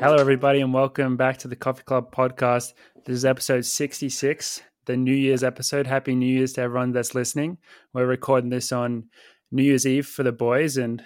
[0.00, 2.74] Hello, everybody, and welcome back to the Coffee Club podcast.
[3.04, 5.88] This is episode 66, the New Year's episode.
[5.88, 7.58] Happy New Year's to everyone that's listening.
[7.92, 9.08] We're recording this on
[9.50, 11.02] New Year's Eve for the boys, and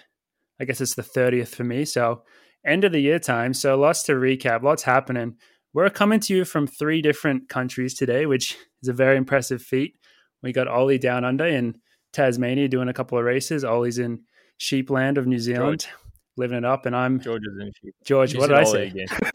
[0.61, 1.87] I guess it's the 30th for me.
[1.87, 2.25] So,
[2.67, 3.55] end of the year time.
[3.55, 5.37] So, lots to recap, lots happening.
[5.73, 9.97] We're coming to you from three different countries today, which is a very impressive feat.
[10.43, 11.79] We got Ollie down under in
[12.13, 13.65] Tasmania doing a couple of races.
[13.65, 14.25] Ollie's in
[14.61, 15.81] Sheepland of New Zealand.
[15.81, 16.02] George
[16.37, 17.95] living it up, and I'm George is in sheep.
[18.05, 18.37] George.
[18.37, 18.87] what did I say?
[18.89, 19.07] Again.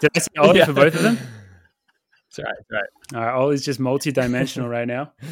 [0.00, 0.64] did I say Ollie yeah.
[0.66, 1.18] for both of them?
[2.36, 2.54] That's right.
[2.56, 3.18] That's right.
[3.18, 3.34] All right.
[3.34, 5.12] Ollie's just multi-dimensional right now.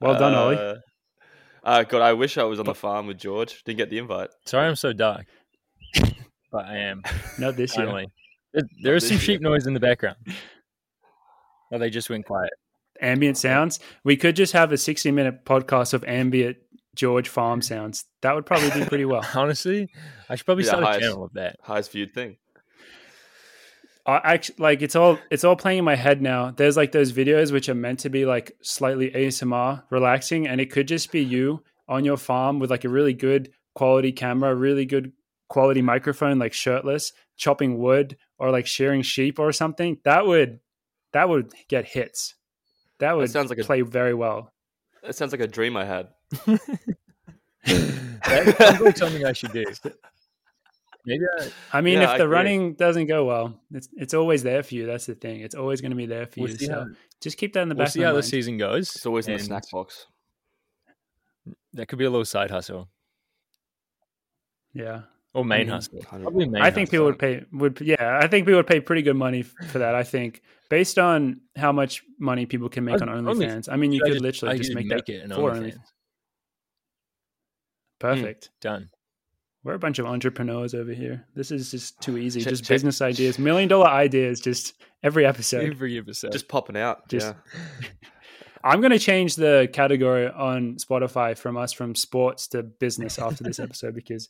[0.00, 0.56] Well done, Ollie.
[0.56, 0.74] Uh,
[1.62, 3.62] uh, God, I wish I was on the farm with George.
[3.62, 4.30] Didn't get the invite.
[4.46, 5.26] Sorry, I'm so dark,
[6.50, 7.04] but I am.
[7.38, 7.86] Not this year.
[8.52, 10.16] There, there is some sheep noise in the background.
[11.72, 12.50] Oh, they just went quiet.
[13.00, 13.78] Ambient sounds.
[14.02, 16.56] We could just have a 60 minute podcast of ambient
[16.94, 18.04] George farm sounds.
[18.20, 19.24] That would probably do pretty well.
[19.34, 19.88] Honestly,
[20.28, 21.56] I should probably start highest, a channel of that.
[21.62, 22.36] Highest viewed thing.
[24.04, 26.50] I actually like it's all it's all playing in my head now.
[26.50, 30.70] There's like those videos which are meant to be like slightly ASMR relaxing, and it
[30.70, 34.86] could just be you on your farm with like a really good quality camera, really
[34.86, 35.12] good
[35.48, 39.98] quality microphone, like shirtless, chopping wood or like shearing sheep or something.
[40.04, 40.60] That would
[41.12, 42.34] that would get hits.
[42.98, 44.52] That would that sounds like play a, very well.
[45.02, 46.08] That sounds like a dream I had.
[47.64, 49.64] that sounds like something I should do.
[51.04, 54.62] Maybe I, I mean, yeah, if the running doesn't go well, it's it's always there
[54.62, 54.86] for you.
[54.86, 55.40] That's the thing.
[55.40, 56.58] It's always going to be there for we'll you.
[56.58, 56.86] So how,
[57.20, 57.92] just keep that in the we'll back.
[57.92, 58.18] See how mind.
[58.18, 58.94] the season goes.
[58.94, 60.06] It's always in the snack box.
[61.72, 62.88] That could be a little side hustle.
[64.72, 65.02] Yeah.
[65.34, 66.00] Or main hustle.
[66.02, 69.02] Probably main I think people would pay would yeah, I think people would pay pretty
[69.02, 69.94] good money for that.
[69.94, 73.68] I think based on how much money people can make on OnlyFans.
[73.70, 75.78] I mean, you could just, literally just make, make that for OnlyFans.
[77.98, 78.44] Perfect.
[78.44, 78.90] Mm, done.
[79.64, 81.24] We're a bunch of entrepreneurs over here.
[81.36, 82.40] This is just too easy.
[82.40, 82.74] Check, just check.
[82.74, 84.74] business ideas, million dollar ideas, just
[85.04, 85.70] every episode.
[85.70, 86.32] Every episode.
[86.32, 87.08] Just popping out.
[87.08, 87.34] Just,
[87.80, 87.88] yeah.
[88.64, 93.44] I'm going to change the category on Spotify from us from sports to business after
[93.44, 94.28] this episode because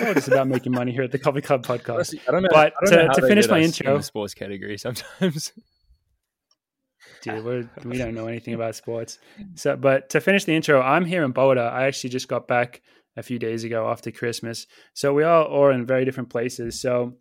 [0.00, 2.18] it's all just about making money here at the Coffee Club podcast.
[2.28, 2.48] I don't know.
[2.52, 5.52] But don't to, know to finish my intro, in the sports category sometimes.
[7.22, 9.18] Dude, we're, we don't know anything about sports.
[9.54, 11.60] So, but to finish the intro, I'm here in Boulder.
[11.60, 12.80] I actually just got back
[13.16, 14.66] a few days ago after Christmas.
[14.94, 16.80] So we are all are in very different places.
[16.80, 17.16] So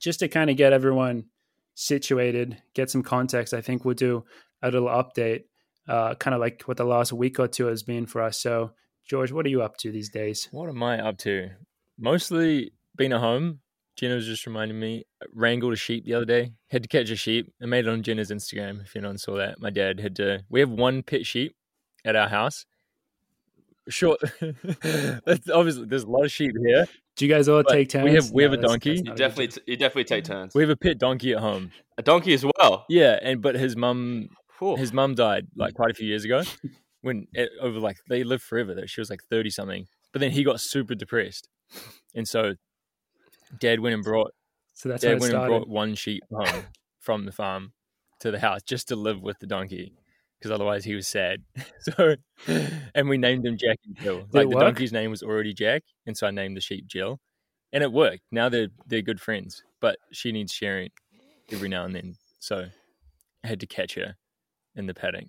[0.00, 1.26] just to kind of get everyone
[1.74, 4.24] situated, get some context, I think we'll do
[4.62, 5.44] a little update,
[5.88, 8.40] uh, kind of like what the last week or two has been for us.
[8.40, 8.72] So
[9.08, 10.48] George, what are you up to these days?
[10.52, 11.50] What am I up to?
[12.00, 13.60] Mostly being at home.
[13.96, 16.52] Jenna was just reminding me, wrangled a sheep the other day.
[16.70, 17.52] Had to catch a sheep.
[17.62, 18.82] I made it on Jenna's Instagram.
[18.82, 20.42] If anyone saw that, my dad had to.
[20.48, 21.54] We have one pit sheep
[22.04, 22.64] at our house.
[23.88, 24.16] Sure,
[25.52, 26.86] obviously there's a lot of sheep here.
[27.16, 28.04] Do you guys all take turns?
[28.04, 28.94] We have we no, have a donkey.
[28.96, 30.54] You definitely t- you definitely take turns.
[30.54, 31.72] We have a pit donkey at home.
[31.98, 32.86] A donkey as well.
[32.88, 34.28] Yeah, and but his mum
[34.76, 36.42] his mum died like quite a few years ago.
[37.02, 38.74] when it, over like they lived forever.
[38.74, 41.48] That she was like thirty something, but then he got super depressed,
[42.14, 42.54] and so
[43.58, 44.32] Dad went and brought.
[44.74, 46.64] So that's Dad went and brought one sheep home
[47.00, 47.72] from the farm
[48.20, 49.94] to the house just to live with the donkey
[50.38, 51.42] because otherwise he was sad.
[51.80, 52.16] so,
[52.94, 54.20] and we named him Jack and Jill.
[54.22, 57.20] Did like the donkey's name was already Jack, and so I named the sheep Jill,
[57.72, 58.22] and it worked.
[58.30, 60.90] Now they're they're good friends, but she needs sharing
[61.50, 62.14] every now and then.
[62.38, 62.66] So,
[63.44, 64.16] I had to catch her
[64.74, 65.26] in the paddock.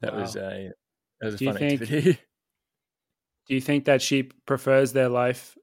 [0.00, 0.20] That wow.
[0.20, 0.70] was a
[1.20, 2.18] that was a do fun think, activity.
[3.48, 5.56] do you think that sheep prefers their life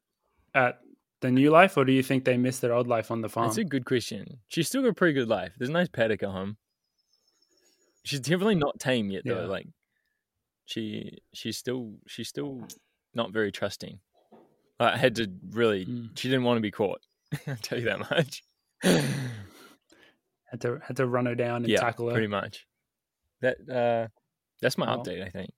[0.54, 0.80] at
[1.22, 3.48] the new life, or do you think they miss their old life on the farm?
[3.48, 4.40] That's a good question.
[4.48, 5.54] She's still got a pretty good life.
[5.58, 6.58] There's a nice paddock at home.
[8.04, 9.42] She's definitely not tame yet, though.
[9.42, 9.48] Yeah.
[9.48, 9.68] Like
[10.66, 12.64] she, she's still, she's still
[13.14, 14.00] not very trusting.
[14.80, 15.86] I had to really.
[15.86, 16.18] Mm.
[16.18, 17.02] She didn't want to be caught.
[17.48, 18.44] I'll tell you that much.
[18.82, 22.14] had to had to run her down and yeah, tackle her.
[22.14, 22.66] Pretty much.
[23.42, 24.08] That uh,
[24.62, 25.52] that's my update, I think.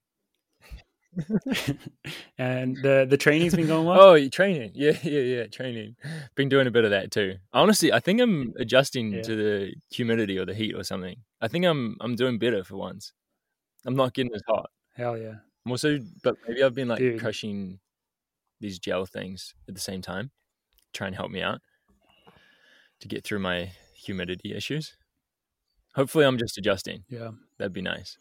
[2.37, 3.99] and the the training's been going well.
[3.99, 5.95] Oh, you training, yeah, yeah, yeah, training.
[6.35, 7.35] Been doing a bit of that too.
[7.53, 9.21] Honestly, I think I'm adjusting yeah.
[9.23, 11.17] to the humidity or the heat or something.
[11.41, 13.13] I think I'm I'm doing better for once.
[13.85, 14.69] I'm not getting as hot.
[14.95, 15.35] Hell yeah.
[15.65, 17.19] I'm also, but maybe I've been like Dude.
[17.19, 17.79] crushing
[18.59, 20.31] these gel things at the same time,
[20.93, 21.59] try and help me out
[23.01, 24.95] to get through my humidity issues.
[25.95, 27.03] Hopefully, I'm just adjusting.
[27.09, 28.17] Yeah, that'd be nice.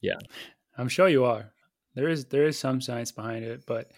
[0.00, 0.16] Yeah,
[0.76, 1.52] I'm sure you are.
[1.94, 3.90] There is there is some science behind it, but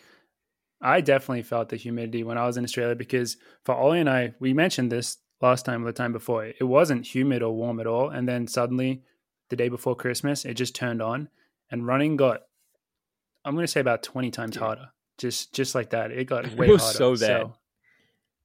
[0.80, 4.34] I definitely felt the humidity when I was in Australia because for Ollie and I,
[4.40, 6.44] we mentioned this last time or the time before.
[6.46, 9.02] It wasn't humid or warm at all, and then suddenly,
[9.50, 11.28] the day before Christmas, it just turned on,
[11.70, 12.42] and running got,
[13.44, 14.88] I'm going to say about 20 times harder.
[15.18, 16.10] just just like that.
[16.10, 16.98] It got way it harder.
[16.98, 17.18] so bad.
[17.18, 17.54] So,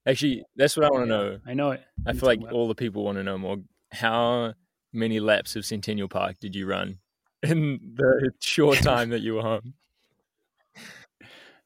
[0.05, 1.39] Actually, that's what I want to know.
[1.45, 1.81] I know it.
[2.05, 3.57] I feel like all the people want to know more.
[3.91, 4.53] How
[4.93, 6.99] many laps of Centennial Park did you run
[7.43, 9.73] in the short time that you were home?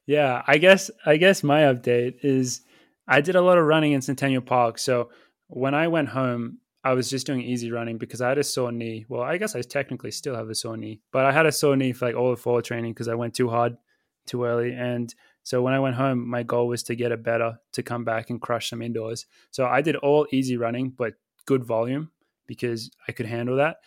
[0.05, 2.61] Yeah, I guess I guess my update is
[3.07, 4.77] I did a lot of running in Centennial Park.
[4.77, 5.09] So
[5.47, 8.71] when I went home, I was just doing easy running because I had a sore
[8.71, 9.05] knee.
[9.07, 11.77] Well, I guess I technically still have a sore knee, but I had a sore
[11.77, 13.77] knee for like all the fall training because I went too hard
[14.25, 14.73] too early.
[14.73, 18.03] And so when I went home, my goal was to get it better to come
[18.03, 19.25] back and crush some indoors.
[19.51, 21.13] So I did all easy running, but
[21.45, 22.11] good volume
[22.47, 23.77] because I could handle that.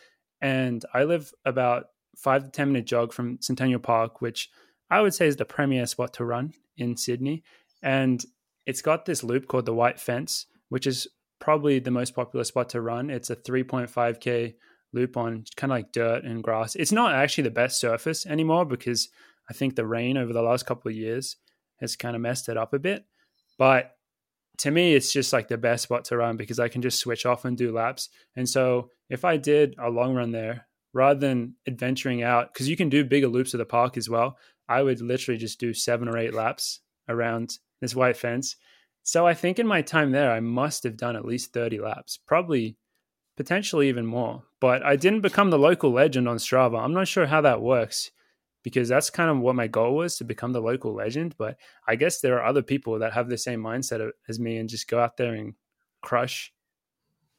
[0.41, 1.87] And I live about
[2.17, 4.51] five to 10 minute jog from Centennial Park, which
[4.91, 7.43] I would say is the premier spot to run in Sydney.
[7.83, 8.25] And
[8.67, 11.07] it's got this loop called the White Fence, which is
[11.39, 13.11] probably the most popular spot to run.
[13.11, 14.55] It's a 3.5K
[14.93, 16.75] loop on kind of like dirt and grass.
[16.75, 19.09] It's not actually the best surface anymore because
[19.51, 21.37] I think the rain over the last couple of years
[21.81, 23.05] has kind of messed it up a bit.
[23.59, 23.96] But
[24.59, 27.27] to me, it's just like the best spot to run because I can just switch
[27.27, 28.09] off and do laps.
[28.37, 32.77] And so if I did a long run there, rather than adventuring out, because you
[32.77, 34.39] can do bigger loops of the park as well,
[34.69, 38.57] I would literally just do seven or eight laps around this white fence.
[39.03, 42.19] So I think in my time there, I must have done at least 30 laps,
[42.27, 42.77] probably
[43.37, 44.43] potentially even more.
[44.61, 46.83] But I didn't become the local legend on Strava.
[46.83, 48.11] I'm not sure how that works
[48.67, 51.37] because that's kind of what my goal was to become the local legend.
[51.39, 54.69] But I guess there are other people that have the same mindset as me and
[54.69, 55.55] just go out there and
[56.03, 56.53] crush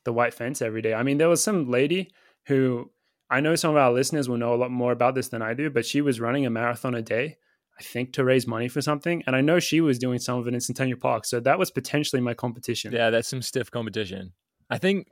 [0.06, 0.94] the white fence every day.
[0.94, 2.12] I mean, there was some lady
[2.46, 2.92] who
[3.30, 5.54] I know some of our listeners will know a lot more about this than I
[5.54, 7.36] do, but she was running a marathon a day,
[7.78, 9.22] I think, to raise money for something.
[9.28, 11.26] And I know she was doing some of it in Centennial Park.
[11.26, 12.94] So that was potentially my competition.
[12.94, 14.32] Yeah, that's some stiff competition.
[14.70, 15.10] I think.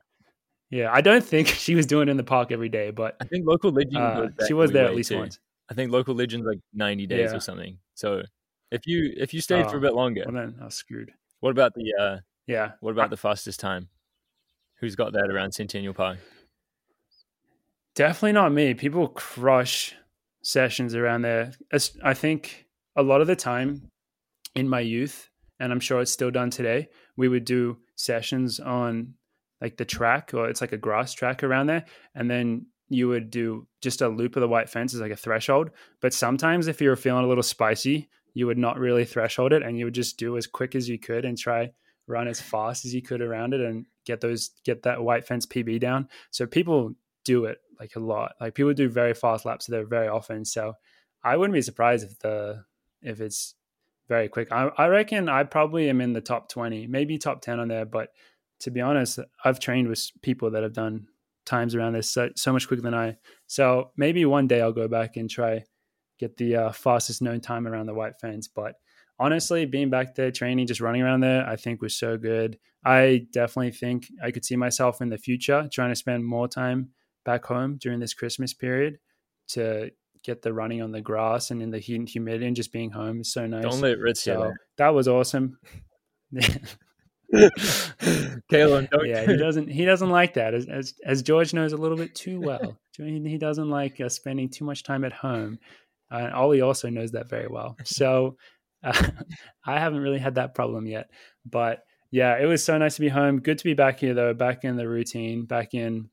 [0.70, 3.26] Yeah, I don't think she was doing it in the park every day, but I
[3.26, 3.98] think local legend.
[3.98, 5.18] Uh, she was there at least too.
[5.18, 5.40] once.
[5.70, 7.38] I think local legends like 90 days yeah.
[7.38, 7.78] or something.
[7.96, 8.24] So
[8.72, 10.76] if you if you stayed oh, for a oh, bit longer, well then I was
[10.76, 11.12] screwed.
[11.40, 12.18] What about the uh
[12.48, 12.72] yeah?
[12.80, 13.90] What about the fastest time?
[14.80, 16.20] Who's got that around Centennial Park?
[17.96, 18.74] Definitely not me.
[18.74, 19.96] People crush
[20.44, 21.54] sessions around there.
[22.04, 22.66] I think
[22.96, 23.90] a lot of the time
[24.54, 25.30] in my youth,
[25.60, 29.14] and I'm sure it's still done today, we would do sessions on
[29.62, 31.86] like the track or it's like a grass track around there.
[32.14, 35.16] And then you would do just a loop of the white fence as like a
[35.16, 35.72] threshold.
[36.02, 39.64] But sometimes if you were feeling a little spicy, you would not really threshold it
[39.64, 41.72] and you would just do as quick as you could and try
[42.08, 45.46] run as fast as you could around it and get those get that white fence
[45.46, 46.08] PB down.
[46.32, 46.94] So people
[47.24, 48.34] do it like a lot.
[48.40, 50.46] Like people do very fast laps there very often.
[50.46, 50.74] So
[51.24, 52.64] I wouldn't be surprised if the
[53.02, 53.56] if it's
[54.08, 54.52] very quick.
[54.52, 57.86] I, I reckon I probably am in the top twenty, maybe top ten on there.
[57.86, 58.10] But
[58.60, 61.08] to be honest, I've trained with people that have done
[61.46, 63.18] times around this so, so much quicker than I.
[63.48, 65.64] So maybe one day I'll go back and try
[66.18, 68.48] get the uh, fastest known time around the white fence.
[68.48, 68.76] But
[69.20, 72.58] honestly, being back there training, just running around there, I think was so good.
[72.84, 76.90] I definitely think I could see myself in the future trying to spend more time
[77.24, 79.00] back home during this Christmas period
[79.50, 79.92] to
[80.24, 82.92] get the running on the grass and in the heat and humidity and just being
[82.92, 83.64] home is so nice.
[83.64, 85.60] Don't let Ritz so, That was awesome.
[88.52, 89.68] Kalen, yeah, he doesn't.
[89.70, 92.78] He doesn't like that, as, as, as George knows a little bit too well.
[92.98, 95.60] He doesn't like uh, spending too much time at home.
[96.12, 97.76] Uh, Ollie also knows that very well.
[97.84, 98.38] So
[98.84, 99.10] uh,
[99.66, 101.10] I haven't really had that problem yet.
[101.46, 103.40] But yeah, it was so nice to be home.
[103.40, 104.34] Good to be back here though.
[104.34, 105.46] Back in the routine.
[105.46, 106.10] Back in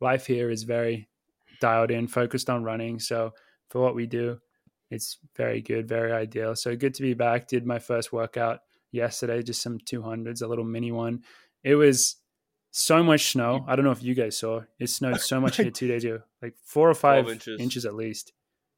[0.00, 1.08] life here is very
[1.60, 2.98] dialed in, focused on running.
[2.98, 3.32] So
[3.68, 4.38] for what we do,
[4.90, 6.54] it's very good, very ideal.
[6.54, 7.48] So good to be back.
[7.48, 8.60] Did my first workout
[8.92, 11.22] yesterday, just some 200s, a little mini one.
[11.64, 12.16] It was
[12.70, 13.64] so much snow.
[13.66, 14.62] I don't know if you guys saw.
[14.78, 17.60] It snowed so much here two days ago, like four or five inches.
[17.60, 17.84] inches.
[17.84, 18.32] at least.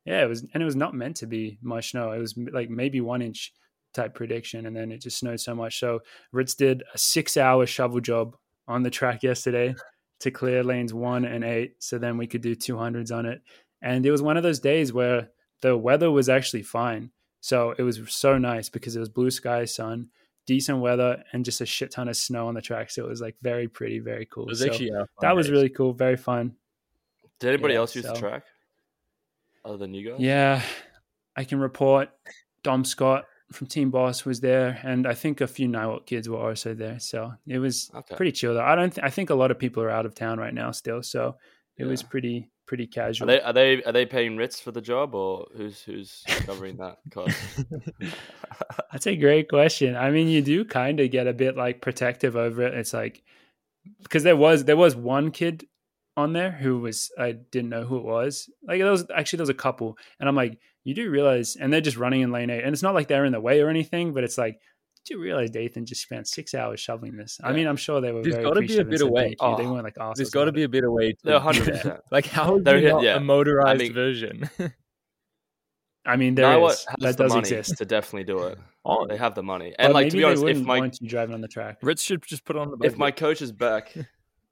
[0.04, 2.12] Yeah, it was, and it was not meant to be much snow.
[2.12, 3.52] It was like maybe one inch
[3.94, 5.78] type prediction, and then it just snowed so much.
[5.78, 6.00] So
[6.32, 8.36] Ritz did a six-hour shovel job
[8.68, 9.74] on the track yesterday
[10.20, 13.40] to clear lanes one and eight, so then we could do 200s on it.
[13.80, 15.28] And it was one of those days where
[15.62, 17.10] the weather was actually fine.
[17.44, 20.08] So it was so nice because it was blue sky, sun,
[20.46, 22.90] decent weather, and just a shit ton of snow on the track.
[22.90, 24.44] So it was like very pretty, very cool.
[24.44, 26.56] It was so actually uh, that was really cool, very fun.
[27.40, 28.14] Did anybody yeah, else use so.
[28.14, 28.44] the track
[29.62, 30.20] other than you guys?
[30.20, 30.62] Yeah,
[31.36, 32.08] I can report.
[32.62, 36.38] Dom Scott from Team Boss was there, and I think a few Niwot kids were
[36.38, 36.98] also there.
[36.98, 38.16] So it was okay.
[38.16, 38.54] pretty chill.
[38.54, 38.90] Though I don't.
[38.90, 41.02] Th- I think a lot of people are out of town right now still.
[41.02, 41.36] So
[41.76, 41.90] it yeah.
[41.90, 43.30] was pretty pretty casual.
[43.30, 46.76] Are they are they are they paying Ritz for the job or who's who's covering
[46.78, 47.36] that cost?
[48.92, 49.96] That's a great question.
[49.96, 52.74] I mean, you do kind of get a bit like protective over it.
[52.74, 53.22] It's like
[54.02, 55.66] because there was there was one kid
[56.16, 58.48] on there who was I didn't know who it was.
[58.66, 61.72] Like there was actually there was a couple, and I'm like, you do realize, and
[61.72, 63.68] they're just running in lane eight, and it's not like they're in the way or
[63.68, 64.60] anything, but it's like.
[65.04, 67.38] Do you realize Dathan just spent six hours shoveling this?
[67.40, 67.50] Yeah.
[67.50, 68.22] I mean, I'm sure they were.
[68.22, 68.32] Very.
[68.32, 69.36] There's got to be a bit of way.
[69.38, 70.14] Oh, they weren't like awesome.
[70.16, 71.14] There's got to be a bit of way.
[71.22, 71.64] They're 100.
[71.64, 73.16] percent Like how is there not yeah.
[73.16, 74.48] a motorized I mean, version?
[76.06, 76.86] I mean, there now is.
[76.98, 78.58] that does exist to definitely do it.
[78.84, 81.34] Oh, they have the money, and like to be honest, if my want you driving
[81.34, 82.86] on the track, Ritz should just put on the.
[82.86, 83.94] If my coach is back,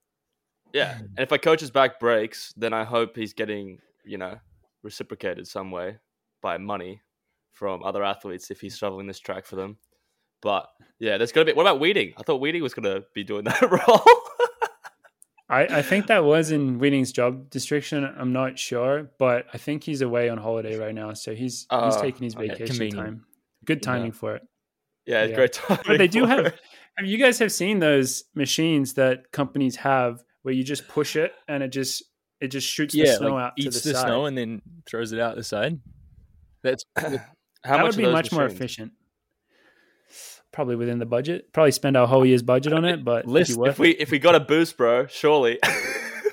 [0.73, 4.37] yeah, and if my coach's back breaks, then I hope he's getting you know
[4.83, 5.99] reciprocated some way
[6.41, 7.03] by money
[7.53, 9.77] from other athletes if he's shoveling this track for them.
[10.43, 10.69] But
[10.99, 11.53] yeah, there's gonna be.
[11.53, 12.13] What about Weeding?
[12.19, 14.03] I thought Weeding was gonna be doing that role.
[15.49, 18.05] I, I think that was in Weeding's job description.
[18.05, 21.87] I'm not sure, but I think he's away on holiday right now, so he's uh,
[21.87, 23.25] he's taking his vacation time.
[23.65, 24.13] Good timing yeah.
[24.13, 24.43] for it.
[25.07, 25.35] Yeah, yeah.
[25.35, 25.83] great timing.
[25.87, 26.55] But they do have.
[26.99, 31.33] Have you guys have seen those machines that companies have where you just push it
[31.49, 32.03] and it just
[32.39, 34.61] it just shoots yeah, the snow like out eats to the, the snow and then
[34.85, 35.81] throws it out the side.
[36.63, 37.23] That's how that
[37.65, 38.33] much would be much machines?
[38.33, 38.93] more efficient.
[40.53, 41.53] Probably within the budget.
[41.53, 44.35] Probably spend our whole year's budget on it, but List, if we if we got
[44.35, 45.59] a boost, bro, surely.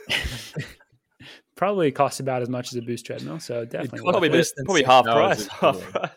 [1.55, 4.83] probably costs about as much as a boost treadmill, so definitely probably, less than probably
[4.83, 5.47] half price.
[5.47, 6.11] Half price.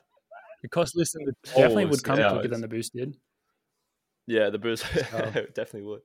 [0.62, 3.16] It costs less than the definitely would come quicker than the boost did.
[4.26, 5.00] Yeah, the boost so.
[5.54, 6.02] definitely would.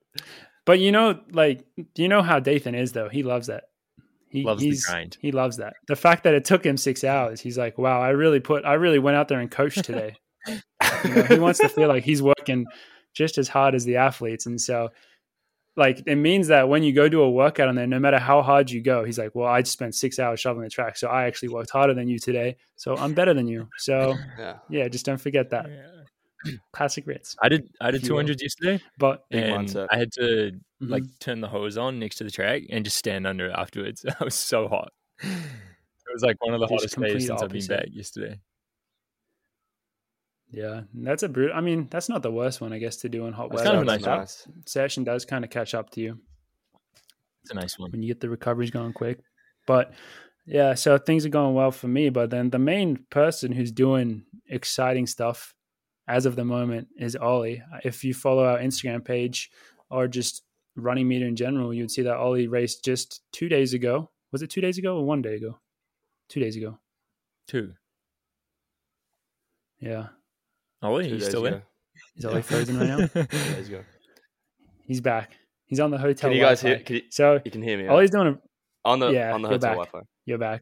[0.66, 3.10] But you know, like, do you know how Dathan is though?
[3.10, 3.66] He loves that.
[4.30, 5.18] He loves he's, the grind.
[5.22, 5.74] He loves that.
[5.88, 8.74] The fact that it took him six hours, he's like, "Wow, I really put, I
[8.74, 10.16] really went out there and coached today."
[10.48, 12.66] You know, he wants to feel like he's working
[13.13, 14.89] just as hard as the athletes, and so,
[15.75, 18.42] like, it means that when you go do a workout on there, no matter how
[18.42, 21.25] hard you go, he's like, "Well, I spent six hours shoveling the track, so I
[21.25, 25.06] actually worked harder than you today, so I'm better than you." So, yeah, yeah just
[25.06, 25.70] don't forget that.
[25.70, 25.98] Yeah.
[26.72, 27.36] Classic Ritz.
[27.42, 30.92] I did I did 200 yesterday, but and I had to mm-hmm.
[30.92, 34.06] like turn the hose on next to the track and just stand under it afterwards.
[34.20, 34.92] I was so hot.
[35.20, 38.39] It was like one of the hottest days since I've been back yesterday.
[40.51, 41.51] Yeah, that's a brute.
[41.54, 43.66] I mean, that's not the worst one, I guess, to do in hot weather.
[43.66, 46.20] Kind of nice that session does kind of catch up to you.
[47.44, 49.20] It's a nice one when you get the recoveries going quick.
[49.66, 49.94] But
[50.46, 52.10] yeah, so things are going well for me.
[52.10, 55.54] But then the main person who's doing exciting stuff
[56.08, 57.62] as of the moment is Ollie.
[57.84, 59.51] If you follow our Instagram page
[59.89, 60.44] or just
[60.75, 64.10] running meter in general, you'd see that Ollie raced just two days ago.
[64.32, 65.60] Was it two days ago or one day ago?
[66.30, 66.80] Two days ago.
[67.48, 67.74] Two.
[69.80, 70.08] Yeah.
[70.88, 71.58] Oh, Ollie, he's still ago.
[71.58, 71.62] in.
[72.15, 72.98] Is Ollie frozen right now?
[73.08, 73.84] two days ago.
[74.86, 75.38] He's back.
[75.65, 76.29] He's on the hotel.
[76.29, 76.84] Can you guys Wi-Fi.
[76.88, 76.98] hear?
[76.98, 77.88] You, so you can hear me.
[77.88, 78.39] Oh, Ollie's doing a,
[78.88, 80.00] on the yeah, on the hotel Wi-Fi.
[80.25, 80.62] You're back.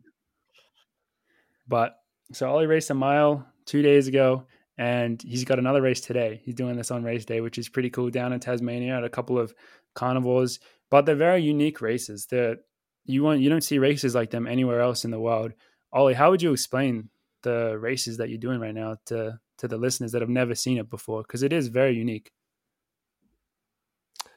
[1.68, 1.96] But
[2.34, 4.48] so Ollie raced a mile two days ago
[4.80, 6.42] and he's got another race today.
[6.44, 9.10] He's doing this on race day, which is pretty cool down in Tasmania at a
[9.10, 9.54] couple of
[9.94, 10.60] carnivores.
[10.90, 12.26] But they're very unique races.
[12.26, 12.58] They're
[13.06, 15.54] you want you don't see races like them anywhere else in the world.
[15.94, 17.10] Ollie, how would you explain
[17.44, 20.78] the races that you're doing right now to to the listeners that have never seen
[20.78, 21.22] it before?
[21.22, 22.32] Because it is very unique.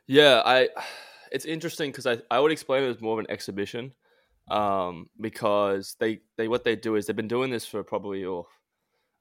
[0.06, 0.68] Yeah, I
[1.30, 3.92] it's interesting because I, I would explain it as more of an exhibition.
[4.50, 8.46] Um, because they, they what they do is they've been doing this for probably oh,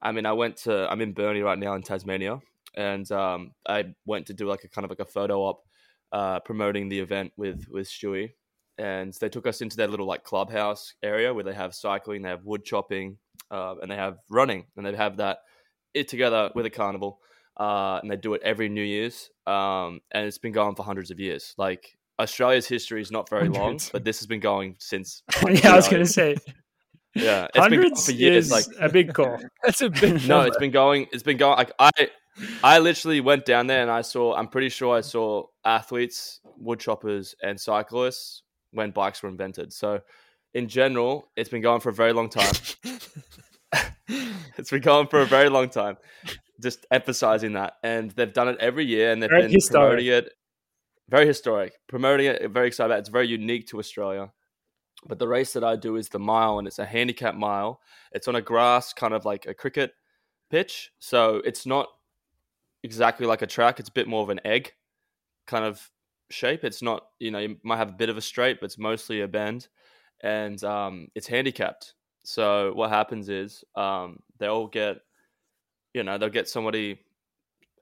[0.02, 2.40] I mean, I went to I'm in Burnie right now in Tasmania,
[2.76, 5.64] and um, I went to do like a kind of like a photo op
[6.12, 8.32] uh, promoting the event with with Stewie,
[8.78, 12.30] and they took us into their little like clubhouse area where they have cycling, they
[12.30, 13.18] have wood chopping,
[13.52, 15.40] uh, and they have running, and they have that
[15.94, 17.20] it together with a carnival,
[17.58, 21.12] uh, and they do it every New Year's, um, and it's been going for hundreds
[21.12, 21.54] of years.
[21.58, 23.86] Like Australia's history is not very hundreds.
[23.86, 25.24] long, but this has been going since.
[25.42, 26.38] Like, yeah, I was going to say
[27.18, 28.52] yeah, it's Hundreds been for years.
[28.52, 29.38] Like a big call.
[29.64, 30.28] That's a big.
[30.28, 31.08] no, it's been going.
[31.12, 31.58] It's been going.
[31.58, 31.92] Like I,
[32.64, 34.36] I literally went down there and I saw.
[34.36, 39.74] I'm pretty sure I saw athletes, wood choppers, and cyclists when bikes were invented.
[39.74, 40.02] So,
[40.54, 42.54] in general, it's been going for a very long time.
[44.58, 45.98] it's been going for a very long time.
[46.62, 49.90] Just emphasizing that, and they've done it every year, and they've very been historic.
[49.90, 50.34] promoting it.
[51.10, 52.50] Very historic, promoting it.
[52.52, 52.98] Very excited about.
[52.98, 53.02] It.
[53.02, 54.32] It's very unique to Australia.
[55.08, 57.80] But the race that I do is the mile, and it's a handicap mile.
[58.12, 59.92] It's on a grass, kind of like a cricket
[60.50, 60.92] pitch.
[61.00, 61.88] So it's not
[62.84, 63.80] exactly like a track.
[63.80, 64.74] It's a bit more of an egg
[65.46, 65.90] kind of
[66.30, 66.64] shape.
[66.64, 69.22] It's not, you know, you might have a bit of a straight, but it's mostly
[69.22, 69.68] a bend.
[70.22, 71.94] And um, it's handicapped.
[72.28, 74.98] So what happens is um, they'll get,
[75.94, 77.00] you know, they'll get somebody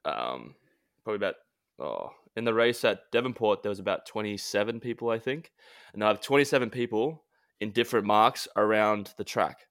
[0.05, 0.53] um,
[1.03, 1.35] probably about
[1.79, 5.51] oh, in the race at Devonport, there was about 27 people, I think.
[5.91, 7.23] And they'll have 27 people
[7.59, 9.61] in different marks around the track.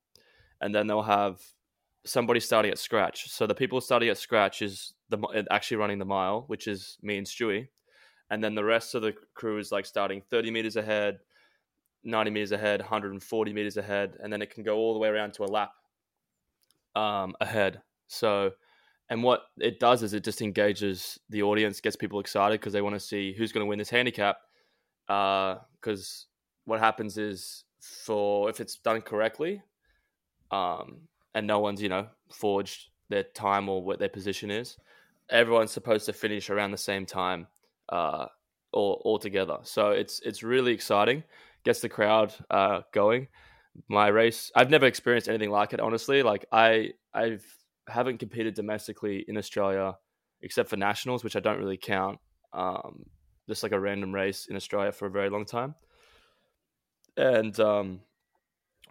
[0.60, 1.40] And then they'll have
[2.04, 3.30] somebody starting at scratch.
[3.30, 7.16] So the people starting at scratch is the actually running the mile, which is me
[7.16, 7.68] and Stewie.
[8.28, 11.20] and then the rest of the crew is like starting 30 meters ahead,
[12.04, 15.32] 90 meters ahead, 140 meters ahead, and then it can go all the way around
[15.34, 15.72] to a lap
[16.94, 17.80] um, ahead.
[18.06, 18.52] So,
[19.10, 22.82] and what it does is it just engages the audience, gets people excited because they
[22.82, 24.36] want to see who's going to win this handicap.
[25.06, 29.62] Because uh, what happens is, for if it's done correctly,
[30.50, 31.02] um,
[31.34, 34.76] and no one's you know forged their time or what their position is,
[35.30, 37.46] everyone's supposed to finish around the same time,
[37.90, 38.26] uh,
[38.72, 39.58] all all together.
[39.62, 41.24] So it's it's really exciting,
[41.64, 43.28] gets the crowd uh, going.
[43.88, 45.80] My race, I've never experienced anything like it.
[45.80, 47.44] Honestly, like I I've
[47.88, 49.96] haven't competed domestically in Australia
[50.42, 52.18] except for nationals, which I don't really count.
[52.52, 53.04] Um,
[53.48, 55.74] just like a random race in Australia for a very long time.
[57.16, 58.00] And um,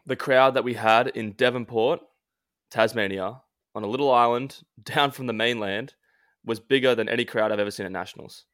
[0.05, 2.01] the crowd that we had in Devonport,
[2.69, 3.41] Tasmania,
[3.75, 5.93] on a little island down from the mainland,
[6.45, 8.45] was bigger than any crowd I've ever seen at nationals.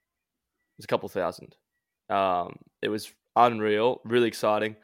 [0.77, 1.55] It was a couple thousand.
[2.09, 4.75] Um, it was unreal, really exciting.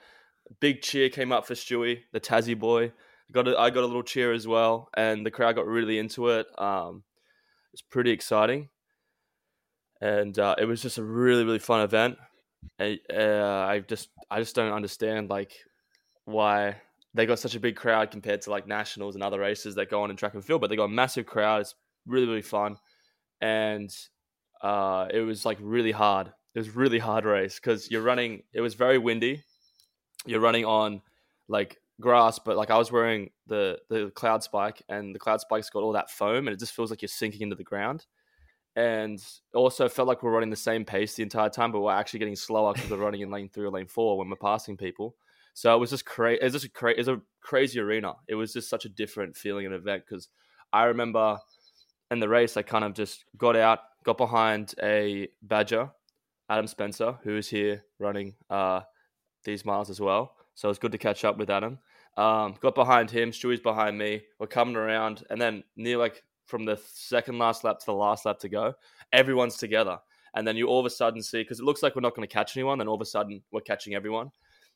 [0.60, 2.92] Big cheer came up for Stewie, the Tassie boy.
[3.32, 6.30] Got a, I got a little cheer as well, and the crowd got really into
[6.30, 6.48] it.
[6.60, 7.04] Um,
[7.74, 8.70] it's pretty exciting,
[10.00, 12.18] and uh, it was just a really really fun event.
[12.80, 15.54] I, uh, I just I just don't understand like
[16.26, 16.78] why
[17.16, 20.04] they got such a big crowd compared to like nationals and other races that go
[20.04, 21.62] on in track and field, but they got a massive crowd.
[21.62, 21.76] It's
[22.06, 22.78] really really fun,
[23.42, 23.90] and
[24.62, 26.32] uh, it was like really hard.
[26.56, 28.44] It was really hard race because you're running.
[28.54, 29.44] It was very windy.
[30.26, 31.02] You're running on
[31.50, 35.70] like grass, but like I was wearing the the cloud spike, and the cloud spike's
[35.70, 38.06] got all that foam, and it just feels like you're sinking into the ground.
[38.78, 42.20] And also felt like we're running the same pace the entire time, but we're actually
[42.20, 45.16] getting slower because we're running in lane three or lane four when we're passing people.
[45.54, 46.40] So it was just crazy.
[46.42, 48.16] It was just a a crazy arena.
[48.28, 50.28] It was just such a different feeling and event because
[50.74, 51.38] I remember
[52.12, 55.92] in the race I kind of just got out, got behind a badger,
[56.50, 58.82] Adam Spencer, who is here running uh,
[59.44, 60.34] these miles as well.
[60.54, 61.80] So it's good to catch up with Adam.
[62.18, 63.32] Um, got behind him.
[63.32, 64.24] Stewie's behind me.
[64.40, 68.26] We're coming around, and then near like from the second last lap to the last
[68.26, 68.74] lap to go,
[69.12, 69.98] everyone's together.
[70.34, 72.28] And then you all of a sudden see because it looks like we're not going
[72.28, 72.78] to catch anyone.
[72.78, 74.32] Then all of a sudden we're catching everyone,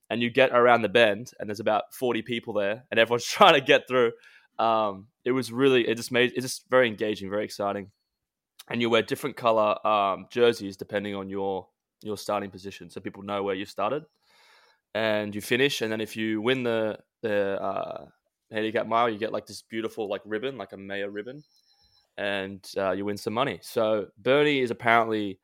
[0.10, 3.54] and you get around the bend, and there's about forty people there, and everyone's trying
[3.54, 4.12] to get through.
[4.58, 7.92] Um, it was really it just made it just very engaging, very exciting.
[8.70, 11.68] And you wear different color um, jerseys depending on your
[12.02, 14.06] your starting position, so people know where you started
[14.94, 15.82] and you finish.
[15.82, 18.06] And then if you win the the uh,
[18.52, 21.44] handicap mile, you get like this beautiful like ribbon, like a mayor ribbon,
[22.18, 23.60] and uh, you win some money.
[23.62, 25.40] So Burnie is apparently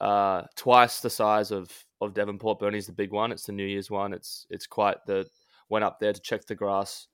[0.00, 2.60] uh, twice the size of of Devonport.
[2.60, 3.32] Burnie's the big one.
[3.32, 4.12] It's the New Year's one.
[4.12, 5.26] It's it's quite the
[5.68, 7.08] went up there to check the grass.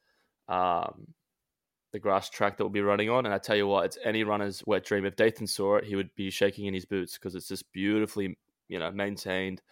[0.48, 1.08] Um,
[1.94, 3.24] the grass track that we'll be running on.
[3.24, 5.06] And I tell you what, it's any runner's wet dream.
[5.06, 8.36] If Dathan saw it, he would be shaking in his boots because it's just beautifully,
[8.68, 9.62] you know, maintained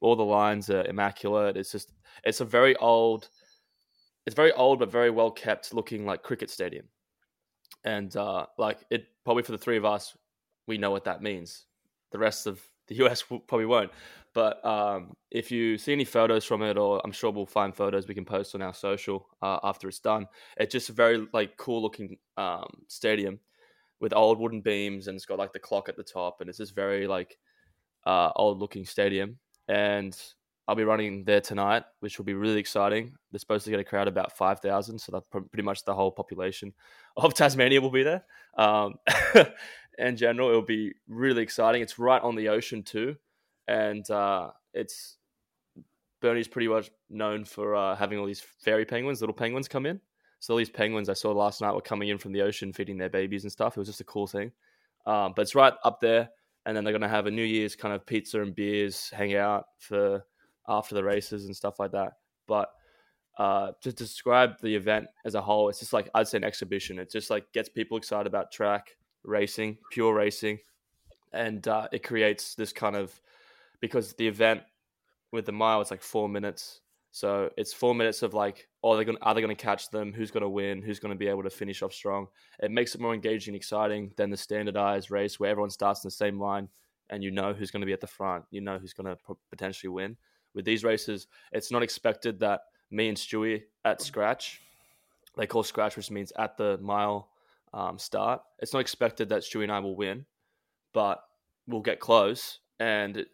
[0.00, 1.56] all the lines are immaculate.
[1.56, 1.92] It's just
[2.24, 3.28] it's a very old,
[4.26, 6.86] it's very old but very well kept looking like cricket stadium,
[7.84, 10.16] and uh, like it probably for the three of us,
[10.66, 11.66] we know what that means.
[12.10, 13.90] The rest of the US probably won't.
[14.38, 18.06] But um, if you see any photos from it, or I'm sure we'll find photos
[18.06, 20.28] we can post on our social uh, after it's done.
[20.56, 23.40] It's just a very like cool looking um, stadium
[23.98, 26.58] with old wooden beams, and it's got like the clock at the top, and it's
[26.58, 27.36] just very like
[28.06, 30.16] uh, old looking stadium and
[30.68, 33.14] I'll be running there tonight, which will be really exciting.
[33.32, 36.12] They're supposed to get a crowd about five thousand, so that's pretty much the whole
[36.12, 36.74] population
[37.16, 38.24] of Tasmania will be there.
[38.56, 38.94] Um,
[39.98, 41.82] in general, it'll be really exciting.
[41.82, 43.16] It's right on the ocean too,
[43.68, 45.18] and uh, it's
[46.20, 50.00] Burnie's pretty much known for uh, having all these fairy penguins, little penguins come in.
[50.40, 52.98] So all these penguins I saw last night were coming in from the ocean, feeding
[52.98, 53.76] their babies and stuff.
[53.76, 54.50] It was just a cool thing.
[55.06, 56.30] Um, but it's right up there
[56.66, 59.66] and then they're to have a New Year's kind of pizza and beers, hang out
[59.78, 60.24] for
[60.68, 62.14] after the races and stuff like that.
[62.46, 62.70] But
[63.38, 66.98] uh, to describe the event as a whole, it's just like I'd say an exhibition.
[66.98, 70.58] It just like gets people excited about track racing, pure racing,
[71.32, 73.18] and uh, it creates this kind of
[73.80, 74.62] because the event
[75.32, 79.04] with the mile it's like four minutes so it's four minutes of like, oh, they're
[79.04, 80.12] gonna, are they going to catch them?
[80.12, 80.82] Who's going to win?
[80.82, 82.28] Who's going to be able to finish off strong?
[82.62, 86.08] It makes it more engaging, and exciting than the standardized race where everyone starts in
[86.08, 86.68] the same line
[87.10, 88.44] and you know who's going to be at the front.
[88.50, 90.16] You know who's going to potentially win.
[90.54, 92.60] With these races, it's not expected that
[92.90, 94.60] me and Stewie at scratch,
[95.36, 97.30] they call scratch, which means at the mile
[97.72, 98.42] um, start.
[98.58, 100.26] It's not expected that Stewie and I will win,
[100.92, 101.22] but
[101.66, 102.60] we'll get close.
[102.80, 103.26] And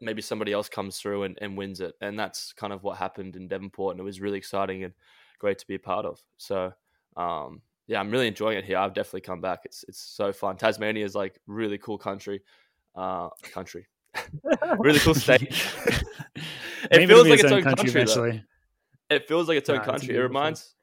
[0.00, 1.94] maybe somebody else comes through and, and wins it.
[2.00, 3.94] And that's kind of what happened in Devonport.
[3.94, 4.94] And it was really exciting and
[5.38, 6.20] great to be a part of.
[6.36, 6.72] So,
[7.16, 8.76] um, yeah, I'm really enjoying it here.
[8.78, 9.60] I've definitely come back.
[9.64, 10.56] It's it's so fun.
[10.56, 12.42] Tasmania is like really cool country,
[12.94, 13.86] uh, country,
[14.78, 15.42] really cool state.
[16.90, 18.44] it feels like its own country, country eventually.
[19.08, 20.14] It feels like its own nah, country.
[20.14, 20.74] It reminds.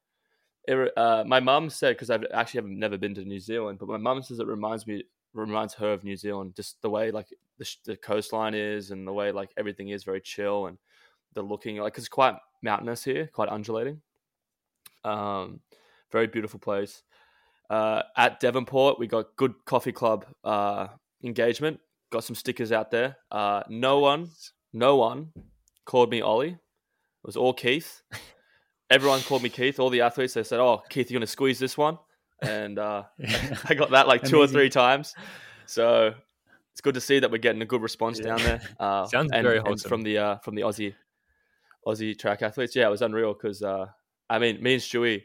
[0.67, 3.87] It, uh, my mum said because I've actually have never been to New Zealand, but
[3.87, 6.55] my mum says it reminds me reminds her of New Zealand.
[6.55, 10.21] Just the way like the, the coastline is, and the way like everything is very
[10.21, 10.77] chill, and
[11.33, 14.01] the looking like it's quite mountainous here, quite undulating.
[15.03, 15.59] Um,
[16.11, 17.03] very beautiful place.
[17.69, 20.87] Uh, at Devonport, we got good coffee club uh,
[21.23, 21.79] engagement.
[22.11, 23.17] Got some stickers out there.
[23.31, 24.29] Uh, no one,
[24.73, 25.31] no one
[25.85, 26.51] called me Ollie.
[26.51, 26.57] It
[27.23, 28.01] was all Keith.
[28.89, 29.79] Everyone called me Keith.
[29.79, 31.97] All the athletes they said, "Oh, Keith, you're going to squeeze this one,"
[32.41, 33.03] and uh,
[33.69, 35.15] I got that like two or three times.
[35.65, 36.13] So
[36.75, 38.25] it's good to see that we're getting a good response yeah.
[38.25, 38.61] down there.
[38.81, 39.87] Uh, Sounds and, very wholesome.
[39.87, 40.93] from the uh, from the Aussie
[41.87, 42.75] Aussie track athletes.
[42.75, 43.85] Yeah, it was unreal because uh,
[44.29, 45.23] I mean, me and Stewie,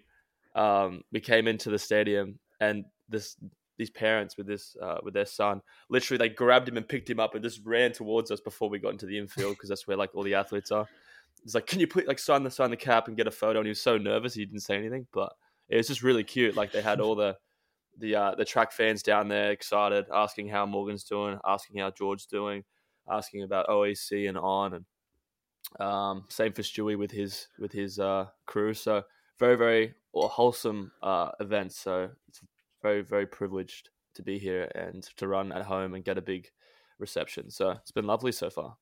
[0.55, 3.37] um, we came into the stadium and this
[3.79, 7.19] these parents with this uh, with their son literally they grabbed him and picked him
[7.19, 9.97] up and just ran towards us before we got into the infield because that's where
[9.97, 10.87] like all the athletes are.
[11.45, 13.59] It's like, can you put like sign the sign the cap and get a photo?
[13.59, 15.33] And he was so nervous he didn't say anything, but
[15.69, 16.55] it was just really cute.
[16.55, 17.39] Like they had all the
[18.01, 22.27] the uh, the track fans down there excited, asking how Morgan's doing, asking how George's
[22.27, 22.65] doing,
[23.09, 28.27] asking about OAC and on, and um, same for Stewie with his with his uh,
[28.47, 28.75] crew.
[28.75, 29.03] So
[29.39, 31.73] very very wholesome uh, event.
[31.73, 32.41] So it's
[32.83, 36.49] very very privileged to be here and to run at home and get a big
[36.99, 37.51] reception.
[37.51, 38.77] So it's been lovely so far.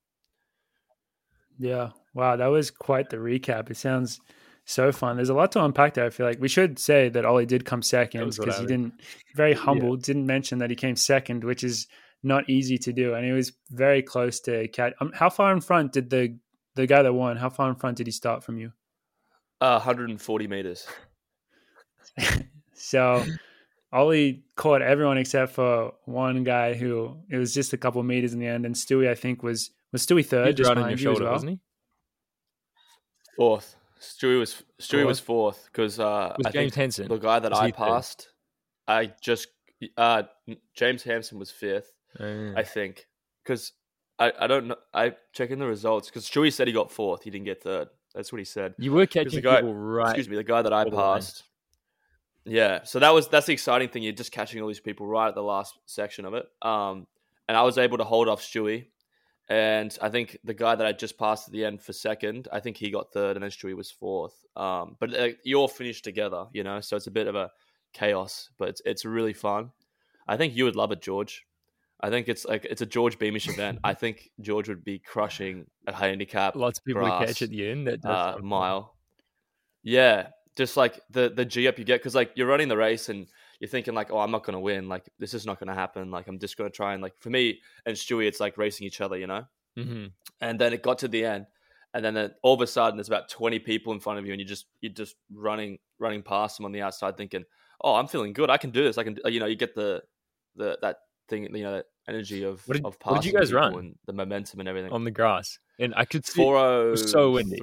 [1.58, 1.90] Yeah.
[2.14, 3.70] Wow, that was quite the recap.
[3.70, 4.20] It sounds
[4.68, 5.16] so fun.
[5.16, 6.04] There's a lot to unpack there.
[6.04, 8.92] I feel like we should say that Ollie did come second because he didn't
[9.34, 10.02] very humble, yeah.
[10.02, 11.86] didn't mention that he came second, which is
[12.22, 13.14] not easy to do.
[13.14, 14.94] And he was very close to cat.
[15.00, 16.36] Um, how far in front did the
[16.74, 18.72] the guy that won, how far in front did he start from you?
[19.60, 20.86] Uh, 140 meters.
[22.74, 23.24] so
[23.90, 28.38] Ollie caught everyone except for one guy who it was just a couple meters in
[28.38, 31.32] the end, and Stewie I think was was Stewie third, just behind your shoulder, well?
[31.32, 31.60] wasn't he?
[33.38, 33.77] Fourth.
[34.00, 35.06] Stewie was Stewie fourth.
[35.06, 38.28] was fourth because uh, was I James Henson the guy that I passed.
[38.86, 39.48] I just
[39.96, 40.24] uh,
[40.74, 43.06] James Hanson was fifth, oh, I think,
[43.44, 43.72] because
[44.18, 44.76] I, I don't know.
[44.92, 47.22] I checking the results because Stewie said he got fourth.
[47.22, 47.88] He didn't get third.
[48.14, 48.74] That's what he said.
[48.78, 50.08] You were catching guy, people right.
[50.08, 51.44] Excuse me, the guy that I passed.
[52.44, 54.02] Yeah, so that was that's the exciting thing.
[54.02, 56.46] You're just catching all these people right at the last section of it.
[56.62, 57.06] Um,
[57.46, 58.86] and I was able to hold off Stewie,
[59.48, 62.60] and I think the guy that I just passed at the end for second, I
[62.60, 64.34] think he got third, and then Stewie was fourth.
[64.56, 67.50] Um, but uh, you all finished together, you know, so it's a bit of a
[67.94, 69.70] chaos, but it's it's really fun.
[70.26, 71.46] I think you would love it, George.
[72.00, 73.78] I think it's like it's a George Beamish event.
[73.82, 76.54] I think George would be crushing a handicap.
[76.54, 77.86] Lots of people grass, catch at the end.
[77.86, 78.96] That uh, mile.
[79.82, 83.08] Yeah, just like the the G up you get because like you're running the race
[83.08, 83.26] and
[83.60, 84.88] you're thinking like, oh, I'm not gonna win.
[84.88, 86.10] Like this is not gonna happen.
[86.10, 89.00] Like I'm just gonna try and like for me and Stewie, it's like racing each
[89.00, 89.44] other, you know.
[89.78, 90.06] Mm-hmm.
[90.40, 91.46] And then it got to the end,
[91.94, 94.40] and then all of a sudden there's about 20 people in front of you, and
[94.40, 97.44] you just you're just running running past them on the outside, thinking,
[97.82, 98.50] oh, I'm feeling good.
[98.50, 98.98] I can do this.
[98.98, 100.02] I can, you know, you get the
[100.56, 103.52] the that thing, you know, that energy of what did, of what did you guys
[103.52, 105.58] run and the momentum and everything on the grass.
[105.78, 107.08] And I could see 403.
[107.08, 107.62] so windy.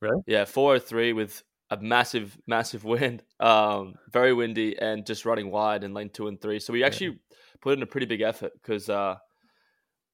[0.00, 0.22] Really?
[0.26, 5.94] Yeah, 403 with a massive, massive wind, um, very windy, and just running wide in
[5.94, 6.60] lane two and three.
[6.60, 7.36] So we actually yeah.
[7.60, 9.16] put in a pretty big effort because, uh,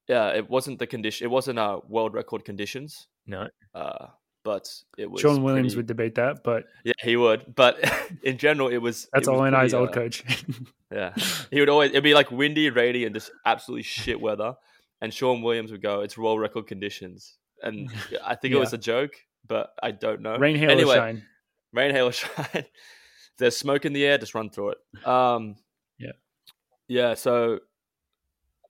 [0.09, 1.25] yeah, it wasn't the condition.
[1.25, 3.09] It wasn't uh, world record conditions.
[3.27, 3.49] No.
[3.75, 4.07] Uh,
[4.45, 5.21] but it was.
[5.21, 7.55] Sean Williams pretty, would debate that, but yeah, he would.
[7.55, 7.79] But
[8.23, 9.09] in general, it was.
[9.13, 9.61] That's it all I know.
[9.61, 10.25] His old coach.
[10.93, 11.15] yeah,
[11.51, 11.91] he would always.
[11.91, 14.55] It'd be like windy, rainy, and just absolutely shit weather.
[15.03, 17.91] And Sean Williams would go, "It's world record conditions," and
[18.25, 18.59] I think yeah.
[18.59, 19.13] it was a joke,
[19.47, 20.37] but I don't know.
[20.37, 21.23] Rain, hail, anyway, shine.
[21.73, 22.65] Rain, hail, or shine.
[23.39, 25.07] there's smoke in the air, just run through it.
[25.07, 25.57] Um,
[25.99, 26.13] yeah,
[26.89, 27.15] yeah.
[27.15, 27.61] So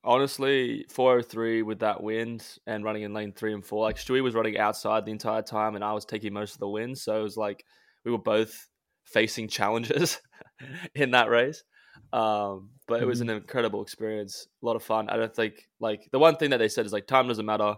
[0.05, 4.35] honestly, 403 with that wind and running in lane three and four, like Stewie was
[4.35, 6.99] running outside the entire time and I was taking most of the wind.
[6.99, 7.65] So it was like
[8.05, 8.69] we were both
[9.05, 10.21] facing challenges
[10.95, 11.63] in that race.
[12.13, 13.39] Um, but it was an mm-hmm.
[13.39, 15.09] incredible experience, a lot of fun.
[15.09, 17.75] I don't think like the one thing that they said is like time doesn't matter.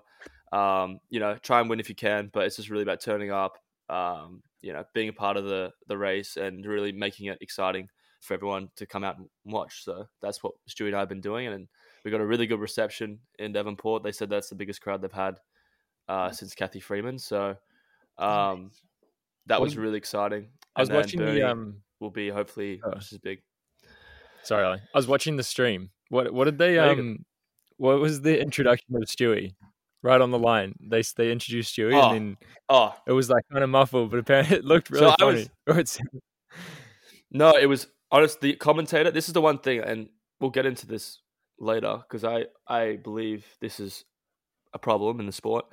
[0.53, 3.31] Um, you know, try and win if you can, but it's just really about turning
[3.31, 3.59] up,
[3.89, 7.89] um, you know, being a part of the the race and really making it exciting
[8.21, 9.85] for everyone to come out and watch.
[9.85, 11.69] So that's what Stewie and I have been doing, and
[12.05, 14.03] we got a really good reception in Devonport.
[14.03, 15.37] They said that's the biggest crowd they've had
[16.09, 17.19] uh, since Cathy Freeman.
[17.19, 17.57] So
[18.19, 18.71] um,
[19.47, 20.49] that was really exciting.
[20.75, 22.95] I was watching Burnie the um, will be hopefully oh.
[22.95, 23.43] just as big.
[24.43, 25.91] Sorry, I was watching the stream.
[26.09, 27.25] What what did they um?
[27.77, 29.55] What was the introduction of Stewie?
[30.05, 32.11] Right on the line, they they introduced you, oh.
[32.11, 32.37] and then
[32.69, 35.49] oh, it was like kind of muffled, but apparently it looked really so funny.
[35.67, 36.01] Was,
[37.31, 38.41] no, it was honest.
[38.41, 39.11] The commentator.
[39.13, 40.09] This is the one thing, and
[40.41, 41.21] we'll get into this
[41.59, 44.05] later because I I believe this is
[44.75, 45.67] a problem in the sport.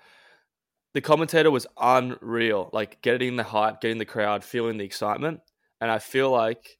[0.93, 5.41] The commentator was unreal, like getting the hype, getting the crowd, feeling the excitement,
[5.81, 6.78] and I feel like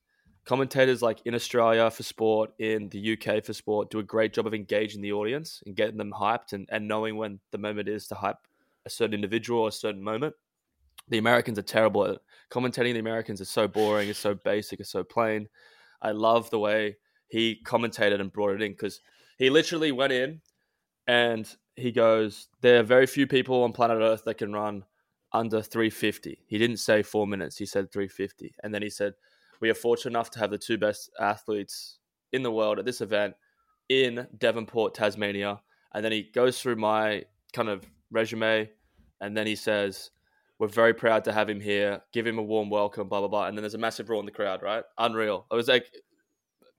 [0.50, 4.48] commentators like in Australia for sport, in the UK for sport, do a great job
[4.48, 8.08] of engaging the audience and getting them hyped and, and knowing when the moment is
[8.08, 8.40] to hype
[8.84, 10.34] a certain individual or a certain moment.
[11.08, 12.18] The Americans are terrible at.
[12.50, 15.50] Commentating the Americans are so boring, it's so basic, it's so plain.
[16.02, 19.02] I love the way he commentated and brought it in because
[19.38, 20.42] he literally went in
[21.06, 24.84] and he goes, There are very few people on planet Earth that can run
[25.32, 26.40] under 350.
[26.48, 28.56] He didn't say four minutes, he said 350.
[28.64, 29.14] And then he said,
[29.62, 31.98] we are fortunate enough to have the two best athletes
[32.32, 33.36] in the world at this event
[33.90, 35.62] in Devonport, Tasmania.
[35.94, 38.70] And then he goes through my kind of resume
[39.22, 40.12] and then he says,
[40.60, 42.02] We're very proud to have him here.
[42.14, 43.48] Give him a warm welcome, blah, blah, blah.
[43.48, 44.84] And then there's a massive roar in the crowd, right?
[44.98, 45.46] Unreal.
[45.52, 45.92] It was like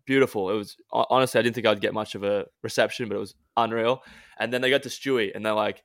[0.06, 0.50] beautiful.
[0.50, 3.34] It was honestly, I didn't think I'd get much of a reception, but it was
[3.56, 4.02] unreal.
[4.38, 5.82] And then they got to Stewie and they're like,